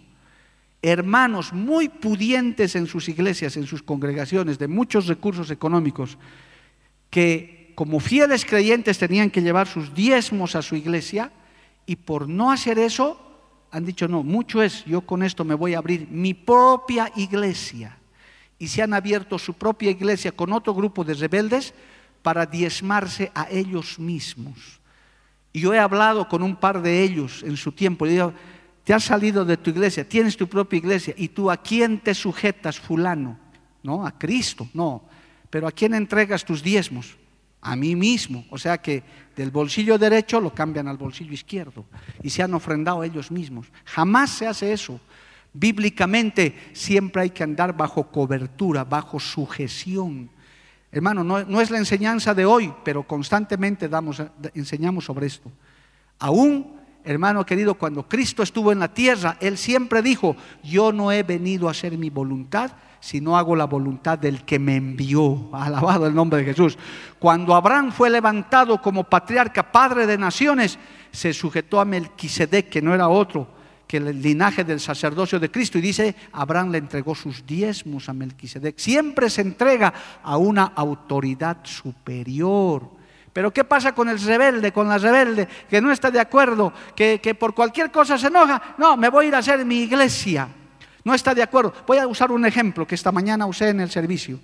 [0.82, 6.16] hermanos muy pudientes en sus iglesias, en sus congregaciones, de muchos recursos económicos,
[7.10, 11.32] que como fieles creyentes tenían que llevar sus diezmos a su iglesia
[11.86, 13.26] y por no hacer eso
[13.70, 17.96] han dicho, no, mucho es, yo con esto me voy a abrir mi propia iglesia.
[18.58, 21.72] Y se han abierto su propia iglesia con otro grupo de rebeldes
[22.22, 24.79] para diezmarse a ellos mismos.
[25.52, 28.06] Y yo he hablado con un par de ellos en su tiempo.
[28.06, 28.32] Y digo,
[28.84, 31.14] te has salido de tu iglesia, tienes tu propia iglesia.
[31.16, 33.38] ¿Y tú a quién te sujetas, fulano?
[33.82, 35.04] No, a Cristo, no.
[35.48, 37.16] Pero ¿a quién entregas tus diezmos?
[37.60, 38.44] A mí mismo.
[38.50, 39.02] O sea que
[39.36, 41.84] del bolsillo derecho lo cambian al bolsillo izquierdo.
[42.22, 43.66] Y se han ofrendado ellos mismos.
[43.84, 45.00] Jamás se hace eso.
[45.52, 50.30] Bíblicamente siempre hay que andar bajo cobertura, bajo sujeción.
[50.92, 54.22] Hermano, no, es la enseñanza de hoy, pero constantemente damos,
[54.54, 55.50] enseñamos sobre esto.
[56.18, 61.22] Aún, hermano querido, cuando Cristo estuvo en la tierra, Él siempre dijo, yo no he
[61.22, 65.48] venido a hacer mi voluntad, sino hago la voluntad del que me envió.
[65.52, 66.76] Alabado el nombre de Jesús.
[67.20, 70.76] Cuando Abraham fue levantado como patriarca, padre de naciones,
[71.12, 73.59] se sujetó a Melquisedec, que no era otro
[73.90, 75.76] que el linaje del sacerdocio de Cristo.
[75.76, 78.78] Y dice, Abraham le entregó sus diezmos a Melquisedec.
[78.78, 82.88] Siempre se entrega a una autoridad superior.
[83.32, 87.20] Pero ¿qué pasa con el rebelde, con la rebelde que no está de acuerdo, que,
[87.20, 88.76] que por cualquier cosa se enoja?
[88.78, 90.46] No, me voy a ir a hacer mi iglesia.
[91.02, 91.74] No está de acuerdo.
[91.84, 94.38] Voy a usar un ejemplo que esta mañana usé en el servicio.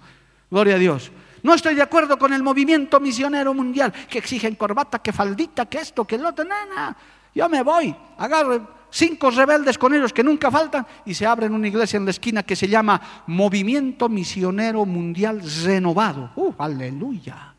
[0.51, 1.13] Gloria a Dios.
[1.45, 5.79] No estoy de acuerdo con el movimiento misionero mundial que exigen corbata, que faldita, que
[5.79, 6.45] esto, que lo otro.
[6.45, 6.97] Nada.
[7.33, 11.69] Yo me voy, agarro cinco rebeldes con ellos que nunca faltan y se abren una
[11.69, 16.31] iglesia en la esquina que se llama Movimiento Misionero Mundial Renovado.
[16.37, 17.55] ¡Uh, aleluya!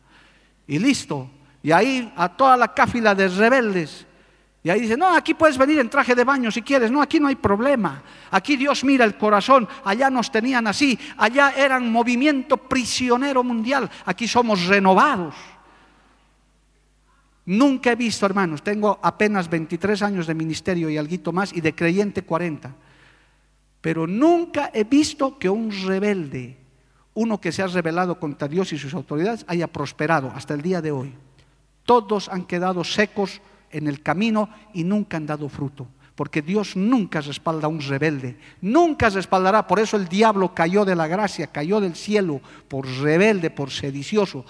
[0.66, 1.30] Y listo.
[1.62, 4.06] Y ahí a toda la cáfila de rebeldes.
[4.62, 6.90] Y ahí dice, no, aquí puedes venir en traje de baño si quieres.
[6.90, 8.02] No, aquí no hay problema.
[8.30, 9.68] Aquí Dios mira el corazón.
[9.84, 10.98] Allá nos tenían así.
[11.16, 13.88] Allá eran movimiento prisionero mundial.
[14.04, 15.34] Aquí somos renovados.
[17.48, 21.74] Nunca he visto, hermanos, tengo apenas 23 años de ministerio y algo más y de
[21.74, 22.74] creyente 40.
[23.80, 26.58] Pero nunca he visto que un rebelde,
[27.14, 30.82] uno que se ha rebelado contra Dios y sus autoridades, haya prosperado hasta el día
[30.82, 31.14] de hoy.
[31.84, 33.40] Todos han quedado secos
[33.70, 35.88] en el camino y nunca han dado fruto.
[36.16, 39.66] Porque Dios nunca respalda a un rebelde, nunca respaldará.
[39.66, 44.44] Por eso el diablo cayó de la gracia, cayó del cielo por rebelde, por sedicioso.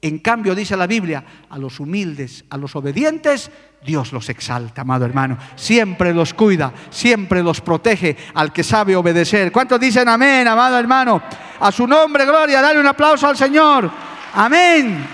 [0.00, 3.50] En cambio, dice la Biblia, a los humildes, a los obedientes,
[3.84, 5.36] Dios los exalta, amado hermano.
[5.56, 9.50] Siempre los cuida, siempre los protege al que sabe obedecer.
[9.50, 11.20] ¿Cuántos dicen amén, amado hermano?
[11.58, 13.90] A su nombre, gloria, dale un aplauso al Señor.
[14.34, 15.04] Amén.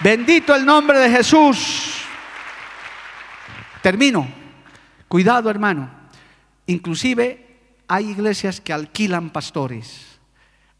[0.00, 2.02] Bendito el nombre de Jesús.
[3.82, 4.28] Termino.
[5.08, 5.90] Cuidado, hermano.
[6.66, 7.46] Inclusive
[7.88, 10.20] hay iglesias que alquilan pastores.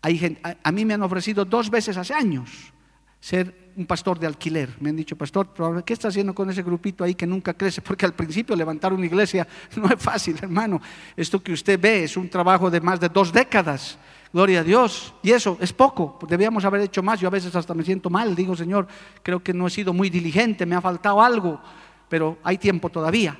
[0.02, 2.72] Hay a mí me han ofrecido dos veces hace años
[3.20, 4.70] ser un pastor de alquiler.
[4.80, 5.48] Me han dicho, pastor,
[5.84, 7.82] ¿qué está haciendo con ese grupito ahí que nunca crece?
[7.82, 9.46] Porque al principio levantar una iglesia
[9.76, 10.80] no es fácil, hermano.
[11.16, 13.98] Esto que usted ve es un trabajo de más de dos décadas.
[14.32, 15.14] Gloria a Dios.
[15.22, 16.18] Y eso es poco.
[16.28, 17.20] Debíamos haber hecho más.
[17.20, 18.34] Yo a veces hasta me siento mal.
[18.34, 18.86] Digo, Señor,
[19.22, 21.60] creo que no he sido muy diligente, me ha faltado algo.
[22.08, 23.38] Pero hay tiempo todavía.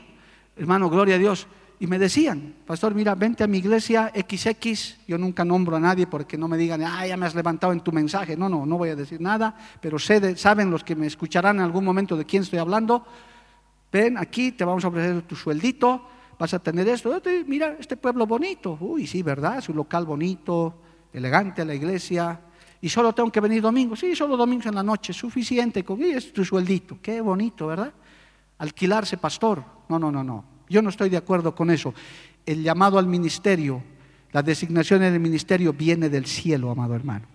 [0.57, 1.47] Hermano, gloria a Dios.
[1.79, 5.07] Y me decían, pastor, mira, vente a mi iglesia XX.
[5.07, 7.81] Yo nunca nombro a nadie porque no me digan, ah, ya me has levantado en
[7.81, 8.35] tu mensaje.
[8.35, 11.62] No, no, no voy a decir nada, pero sé saben los que me escucharán en
[11.62, 13.05] algún momento de quién estoy hablando.
[13.93, 16.09] Ven aquí, te vamos a ofrecer tu sueldito,
[16.39, 17.20] vas a tener esto.
[17.47, 18.79] Mira, este pueblo bonito.
[18.81, 19.61] Uy, sí, ¿verdad?
[19.61, 20.81] Su local bonito,
[21.12, 22.41] elegante la iglesia.
[22.81, 23.97] Y solo tengo que venir domingo.
[23.97, 25.85] Sí, solo domingos en la noche, suficiente.
[25.85, 26.99] Con, es tu sueldito.
[27.03, 27.93] Qué bonito, ¿verdad?
[28.59, 29.62] Alquilarse pastor.
[29.91, 30.55] No, no, no, no.
[30.68, 31.94] Yo no estoy de acuerdo con eso.
[32.44, 33.82] El llamado al ministerio,
[34.32, 37.26] la designación en el ministerio viene del cielo, amado hermano.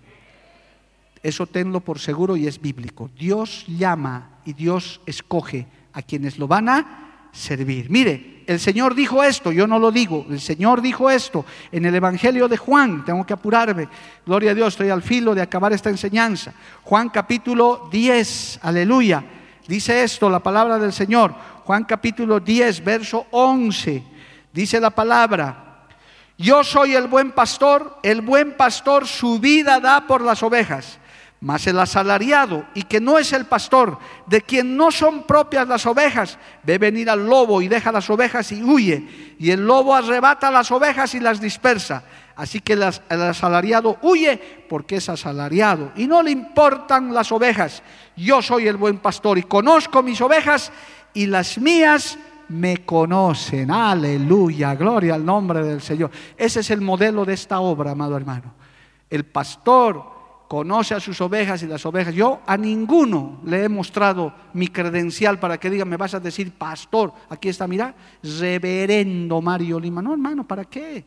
[1.23, 3.09] Eso tenlo por seguro y es bíblico.
[3.17, 7.89] Dios llama y Dios escoge a quienes lo van a servir.
[7.89, 11.95] Mire, el Señor dijo esto, yo no lo digo, el Señor dijo esto en el
[11.95, 13.87] Evangelio de Juan, tengo que apurarme,
[14.25, 16.53] gloria a Dios, estoy al filo de acabar esta enseñanza.
[16.83, 19.23] Juan capítulo 10, aleluya,
[19.71, 21.33] dice esto, la palabra del Señor.
[21.63, 24.03] Juan capítulo 10, verso 11,
[24.51, 25.85] dice la palabra,
[26.37, 30.99] yo soy el buen pastor, el buen pastor su vida da por las ovejas.
[31.39, 33.97] Mas el asalariado, y que no es el pastor,
[34.27, 38.51] de quien no son propias las ovejas, ve venir al lobo y deja las ovejas
[38.51, 39.35] y huye.
[39.39, 42.03] Y el lobo arrebata las ovejas y las dispersa.
[42.35, 42.83] Así que el
[43.23, 47.83] asalariado huye porque es asalariado y no le importan las ovejas.
[48.15, 50.71] Yo soy el buen pastor y conozco mis ovejas
[51.13, 52.17] y las mías
[52.49, 53.71] me conocen.
[53.71, 56.11] Aleluya, gloria al nombre del Señor.
[56.37, 58.53] Ese es el modelo de esta obra, amado hermano.
[59.09, 60.11] El pastor
[60.47, 62.13] conoce a sus ovejas y las ovejas.
[62.13, 66.51] Yo a ninguno le he mostrado mi credencial para que diga, me vas a decir
[66.51, 67.13] pastor.
[67.29, 70.01] Aquí está, mira, reverendo Mario Lima.
[70.01, 71.05] No, hermano, ¿para qué?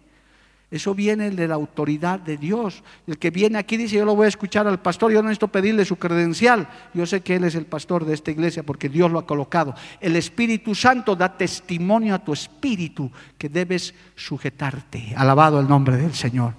[0.74, 2.82] Eso viene de la autoridad de Dios.
[3.06, 5.46] El que viene aquí dice, yo lo voy a escuchar al pastor, yo no necesito
[5.46, 6.68] pedirle su credencial.
[6.92, 9.72] Yo sé que Él es el pastor de esta iglesia porque Dios lo ha colocado.
[10.00, 13.08] El Espíritu Santo da testimonio a tu espíritu
[13.38, 15.14] que debes sujetarte.
[15.16, 16.54] Alabado el nombre del Señor.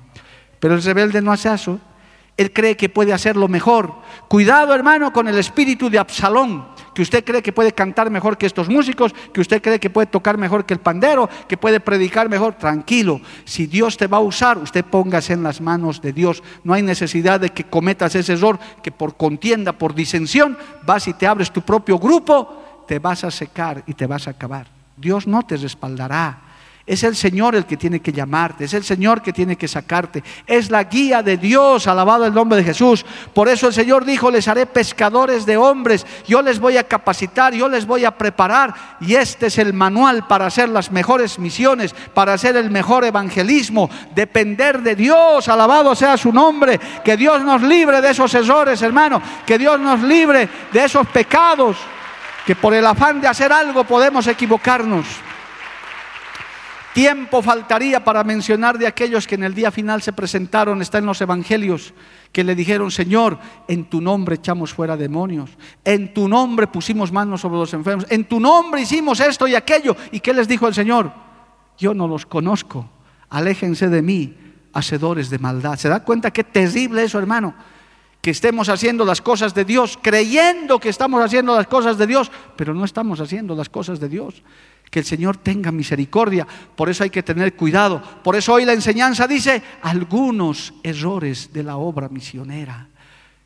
[0.62, 1.78] Pero el rebelde no hace eso.
[2.38, 3.96] Él cree que puede hacerlo mejor.
[4.30, 6.66] Cuidado, hermano, con el espíritu de Absalón,
[6.96, 10.08] que usted cree que puede cantar mejor que estos músicos, que usted cree que puede
[10.08, 12.56] tocar mejor que el pandero, que puede predicar mejor.
[12.56, 16.42] Tranquilo, si Dios te va a usar, usted póngase en las manos de Dios.
[16.64, 21.14] No hay necesidad de que cometas ese error, que por contienda, por disensión, vas y
[21.14, 24.68] te abres tu propio grupo, te vas a secar y te vas a acabar.
[24.96, 26.45] Dios no te respaldará.
[26.88, 30.24] Es el Señor el que tiene que llamarte, es el Señor que tiene que sacarte.
[30.46, 33.04] Es la guía de Dios, alabado el nombre de Jesús.
[33.34, 37.56] Por eso el Señor dijo, les haré pescadores de hombres, yo les voy a capacitar,
[37.56, 38.76] yo les voy a preparar.
[39.02, 43.90] Y este es el manual para hacer las mejores misiones, para hacer el mejor evangelismo,
[44.14, 46.80] depender de Dios, alabado sea su nombre.
[47.04, 51.78] Que Dios nos libre de esos errores, hermano, que Dios nos libre de esos pecados,
[52.46, 55.08] que por el afán de hacer algo podemos equivocarnos.
[56.96, 61.06] Tiempo faltaría para mencionar de aquellos que en el día final se presentaron, está en
[61.06, 61.94] los evangelios,
[62.32, 63.38] que le dijeron, Señor,
[63.68, 65.50] en tu nombre echamos fuera demonios,
[65.84, 69.94] en tu nombre pusimos manos sobre los enfermos, en tu nombre hicimos esto y aquello.
[70.14, 71.12] ¿Y qué les dijo el Señor?
[71.78, 72.90] Yo no los conozco,
[73.28, 74.34] aléjense de mí,
[74.72, 75.76] hacedores de maldad.
[75.78, 77.56] ¿Se da cuenta qué terrible eso, hermano?
[78.22, 82.32] Que estemos haciendo las cosas de Dios, creyendo que estamos haciendo las cosas de Dios,
[82.56, 84.44] pero no estamos haciendo las cosas de Dios
[84.96, 86.48] que el Señor tenga misericordia.
[86.74, 88.02] Por eso hay que tener cuidado.
[88.24, 92.88] Por eso hoy la enseñanza dice algunos errores de la obra misionera.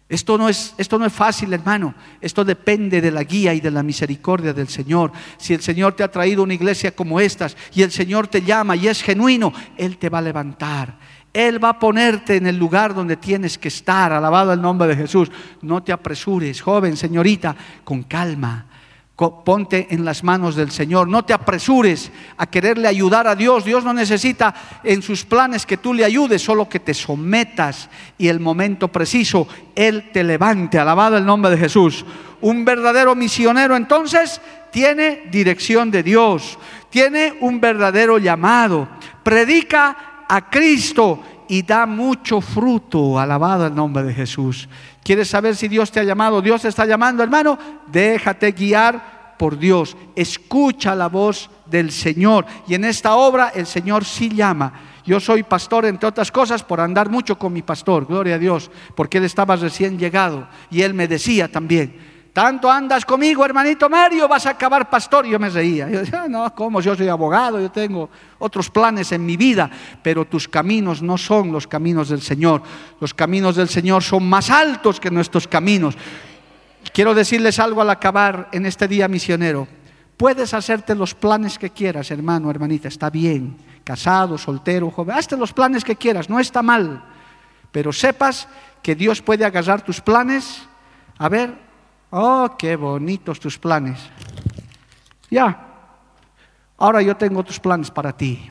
[0.08, 1.95] Esto no, es, esto no es fácil, hermano.
[2.22, 5.12] Esto depende de la guía y de la misericordia del Señor.
[5.39, 8.76] Si el Señor te ha traído una iglesia como estas y el Señor te llama
[8.76, 11.00] y es genuino, Él te va a levantar.
[11.34, 14.14] Él va a ponerte en el lugar donde tienes que estar.
[14.14, 15.32] Alabado el nombre de Jesús.
[15.64, 18.68] No te apresures, joven, señorita, con calma
[19.20, 21.07] ponte en las manos del Señor.
[21.07, 23.65] No te apresures a quererle ayudar a Dios.
[23.65, 24.53] Dios no necesita
[24.84, 29.47] en sus planes que tú le ayudes, solo que te sometas y el momento preciso
[29.76, 30.80] Él te levante.
[30.80, 32.05] Alabado el nombre de Jesús.
[32.41, 34.39] Un verdadero misionero entonces
[34.72, 36.57] tiene dirección de Dios,
[36.89, 38.88] tiene un verdadero llamado,
[39.24, 43.20] predica a Cristo y da mucho fruto.
[43.20, 44.70] Alabado el nombre de Jesús.
[45.04, 46.41] ¿Quieres saber si Dios te ha llamado?
[46.41, 47.58] Dios te está llamando, hermano.
[47.88, 49.97] Déjate guiar por Dios.
[50.16, 52.45] Escucha la voz del Señor.
[52.68, 54.72] Y en esta obra el Señor sí llama.
[55.06, 58.70] Yo soy pastor, entre otras cosas, por andar mucho con mi pastor, gloria a Dios,
[58.95, 61.95] porque él estaba recién llegado y él me decía también,
[62.34, 65.26] tanto andas conmigo, hermanito Mario, vas a acabar pastor.
[65.26, 65.90] Y yo me reía.
[65.90, 66.82] Yo decía, no, ¿cómo?
[66.82, 69.70] Yo soy abogado, yo tengo otros planes en mi vida,
[70.02, 72.62] pero tus caminos no son los caminos del Señor.
[73.00, 75.98] Los caminos del Señor son más altos que nuestros caminos.
[76.94, 79.68] Quiero decirles algo al acabar en este día misionero.
[80.18, 83.56] Puedes hacerte los planes que quieras, hermano, hermanita, está bien.
[83.84, 87.04] Casado, soltero, joven, hazte los planes que quieras, no está mal.
[87.72, 88.48] Pero sepas
[88.82, 90.62] que Dios puede agarrar tus planes.
[91.18, 91.68] A ver,
[92.12, 93.99] Oh, qué bonitos tus planes.
[95.30, 95.68] Ya,
[96.78, 98.49] ahora yo tengo tus planes para ti.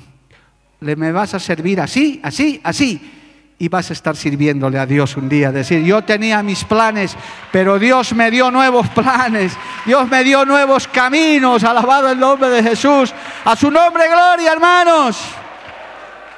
[0.80, 3.14] Le me vas a servir así, así, así.
[3.60, 5.50] Y vas a estar sirviéndole a Dios un día.
[5.50, 7.16] Decir, yo tenía mis planes,
[7.50, 9.56] pero Dios me dio nuevos planes.
[9.84, 11.64] Dios me dio nuevos caminos.
[11.64, 13.12] Alabado el nombre de Jesús.
[13.44, 15.20] A su nombre, gloria, hermanos.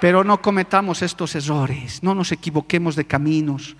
[0.00, 2.02] Pero no cometamos estos errores.
[2.02, 3.76] No nos equivoquemos de caminos.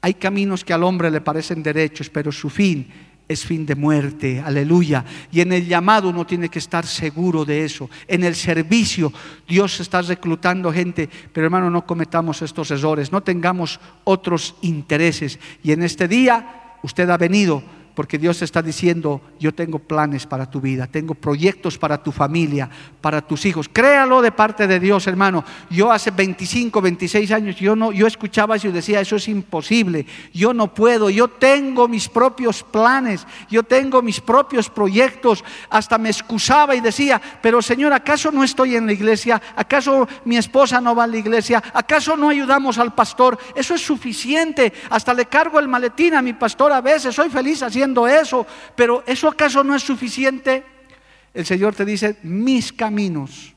[0.00, 2.88] Hay caminos que al hombre le parecen derechos, pero su fin
[3.28, 5.04] es fin de muerte, aleluya.
[5.30, 7.90] Y en el llamado uno tiene que estar seguro de eso.
[8.06, 9.12] En el servicio
[9.46, 15.38] Dios está reclutando gente, pero hermano, no cometamos estos errores, no tengamos otros intereses.
[15.62, 17.62] Y en este día usted ha venido
[17.98, 22.70] porque Dios está diciendo, yo tengo planes para tu vida, tengo proyectos para tu familia,
[23.00, 23.68] para tus hijos.
[23.68, 25.44] Créalo de parte de Dios, hermano.
[25.68, 30.06] Yo hace 25, 26 años, yo, no, yo escuchaba eso y decía, eso es imposible,
[30.32, 35.42] yo no puedo, yo tengo mis propios planes, yo tengo mis propios proyectos.
[35.68, 39.42] Hasta me excusaba y decía, pero Señor, ¿acaso no estoy en la iglesia?
[39.56, 41.60] ¿Acaso mi esposa no va a la iglesia?
[41.74, 43.36] ¿Acaso no ayudamos al pastor?
[43.56, 44.72] Eso es suficiente.
[44.88, 49.02] Hasta le cargo el maletín a mi pastor a veces, soy feliz haciendo eso, pero
[49.06, 50.64] ¿eso acaso no es suficiente?
[51.32, 53.54] El Señor te dice, mis caminos,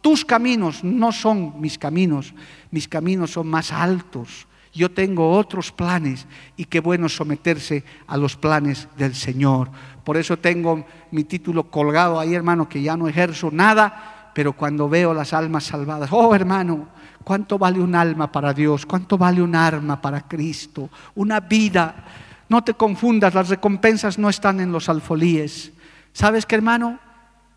[0.00, 2.34] tus caminos no son mis caminos,
[2.70, 4.46] mis caminos son más altos.
[4.72, 6.26] Yo tengo otros planes
[6.56, 9.70] y qué bueno someterse a los planes del Señor.
[10.04, 14.88] Por eso tengo mi título colgado ahí, hermano, que ya no ejerzo nada, pero cuando
[14.88, 16.88] veo las almas salvadas, oh hermano,
[17.24, 18.84] ¿cuánto vale un alma para Dios?
[18.84, 20.90] ¿Cuánto vale un arma para Cristo?
[21.14, 22.04] Una vida
[22.48, 25.72] no te confundas, las recompensas no están en los alfolíes.
[26.12, 26.98] ¿Sabes qué, hermano?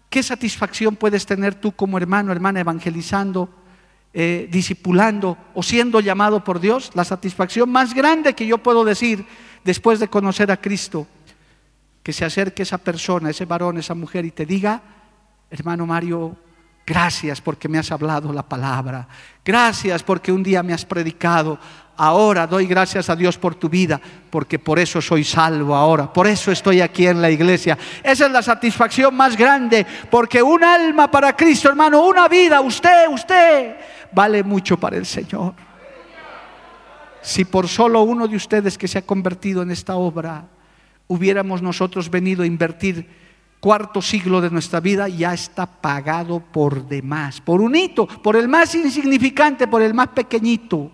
[0.10, 3.50] ¿Qué satisfacción puedes tener tú como hermano, hermana, evangelizando,
[4.14, 6.92] eh, discipulando o siendo llamado por Dios?
[6.96, 9.26] La satisfacción más grande que yo puedo decir
[9.64, 11.08] después de conocer a Cristo,
[12.02, 14.82] que se acerque esa persona, ese varón, esa mujer y te diga,
[15.52, 16.36] hermano Mario,
[16.86, 19.08] gracias porque me has hablado la palabra,
[19.46, 21.60] gracias porque un día me has predicado,
[22.00, 26.28] ahora doy gracias a Dios por tu vida, porque por eso soy salvo ahora, por
[26.28, 27.78] eso estoy aquí en la iglesia.
[28.02, 33.10] Esa es la satisfacción más grande, porque un alma para Cristo, hermano, una vida, usted,
[33.10, 33.76] usted,
[34.14, 35.54] vale mucho para el Señor.
[37.22, 40.46] Si por solo uno de ustedes que se ha convertido en esta obra,
[41.08, 43.10] hubiéramos nosotros venido a invertir
[43.60, 48.48] cuarto siglo de nuestra vida, ya está pagado por demás, por un hito, por el
[48.48, 50.92] más insignificante, por el más pequeñito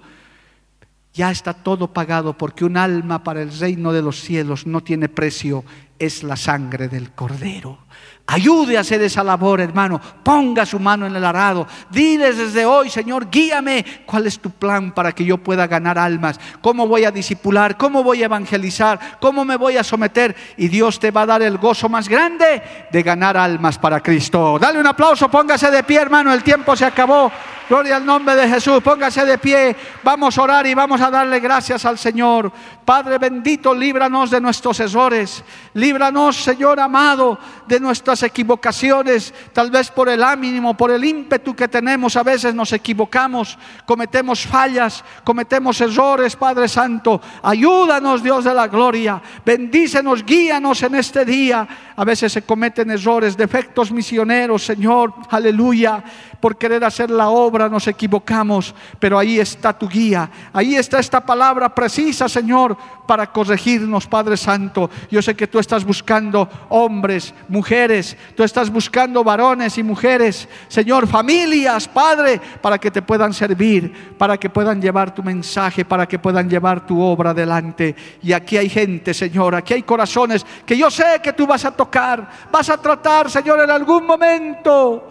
[1.15, 5.07] ya está todo pagado porque un alma para el reino de los cielos no tiene
[5.07, 5.63] precio,
[5.97, 7.79] es la sangre del cordero.
[8.27, 10.01] Ayude a hacer esa labor, hermano.
[10.23, 11.67] Ponga su mano en el arado.
[11.91, 13.85] Diles desde hoy, Señor, guíame.
[14.03, 16.39] ¿Cuál es tu plan para que yo pueda ganar almas?
[16.59, 17.77] ¿Cómo voy a disipular?
[17.77, 19.19] ¿Cómo voy a evangelizar?
[19.21, 20.35] ¿Cómo me voy a someter?
[20.57, 24.57] Y Dios te va a dar el gozo más grande de ganar almas para Cristo.
[24.59, 26.33] Dale un aplauso, póngase de pie, hermano.
[26.33, 27.31] El tiempo se acabó.
[27.67, 28.81] Gloria al nombre de Jesús.
[28.81, 29.75] Póngase de pie.
[30.03, 32.51] Vamos a orar y vamos a darle gracias al Señor.
[32.83, 35.43] Padre bendito, líbranos de nuestros errores.
[35.73, 41.67] Líbranos, Señor amado, de nuestras equivocaciones, tal vez por el ánimo, por el ímpetu que
[41.67, 47.21] tenemos, a veces nos equivocamos, cometemos fallas, cometemos errores, Padre Santo.
[47.43, 49.21] Ayúdanos, Dios de la gloria.
[49.45, 51.67] Bendícenos, guíanos en este día.
[51.95, 55.13] A veces se cometen errores, defectos misioneros, Señor.
[55.29, 56.03] Aleluya.
[56.39, 60.29] Por querer hacer la obra nos equivocamos, pero ahí está tu guía.
[60.53, 64.89] Ahí está esta palabra precisa, Señor, para corregirnos, Padre Santo.
[65.09, 68.04] Yo sé que tú estás buscando hombres, mujeres,
[68.35, 74.37] tú estás buscando varones y mujeres, Señor, familias, Padre, para que te puedan servir, para
[74.37, 77.95] que puedan llevar tu mensaje, para que puedan llevar tu obra adelante.
[78.21, 81.71] Y aquí hay gente, Señor, aquí hay corazones que yo sé que tú vas a
[81.71, 85.09] tocar, vas a tratar, Señor, en algún momento.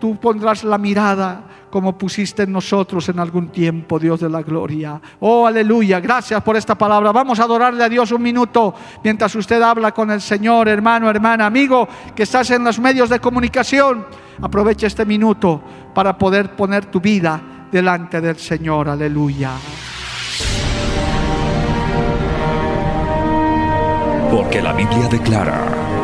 [0.00, 1.44] Tú pondrás la mirada
[1.74, 5.00] como pusiste en nosotros en algún tiempo, Dios de la gloria.
[5.18, 7.10] Oh, aleluya, gracias por esta palabra.
[7.10, 8.72] Vamos a adorarle a Dios un minuto
[9.02, 13.18] mientras usted habla con el Señor, hermano, hermana, amigo, que estás en los medios de
[13.18, 14.06] comunicación.
[14.40, 15.60] Aprovecha este minuto
[15.92, 19.50] para poder poner tu vida delante del Señor, aleluya.
[24.30, 26.03] Porque la Biblia declara,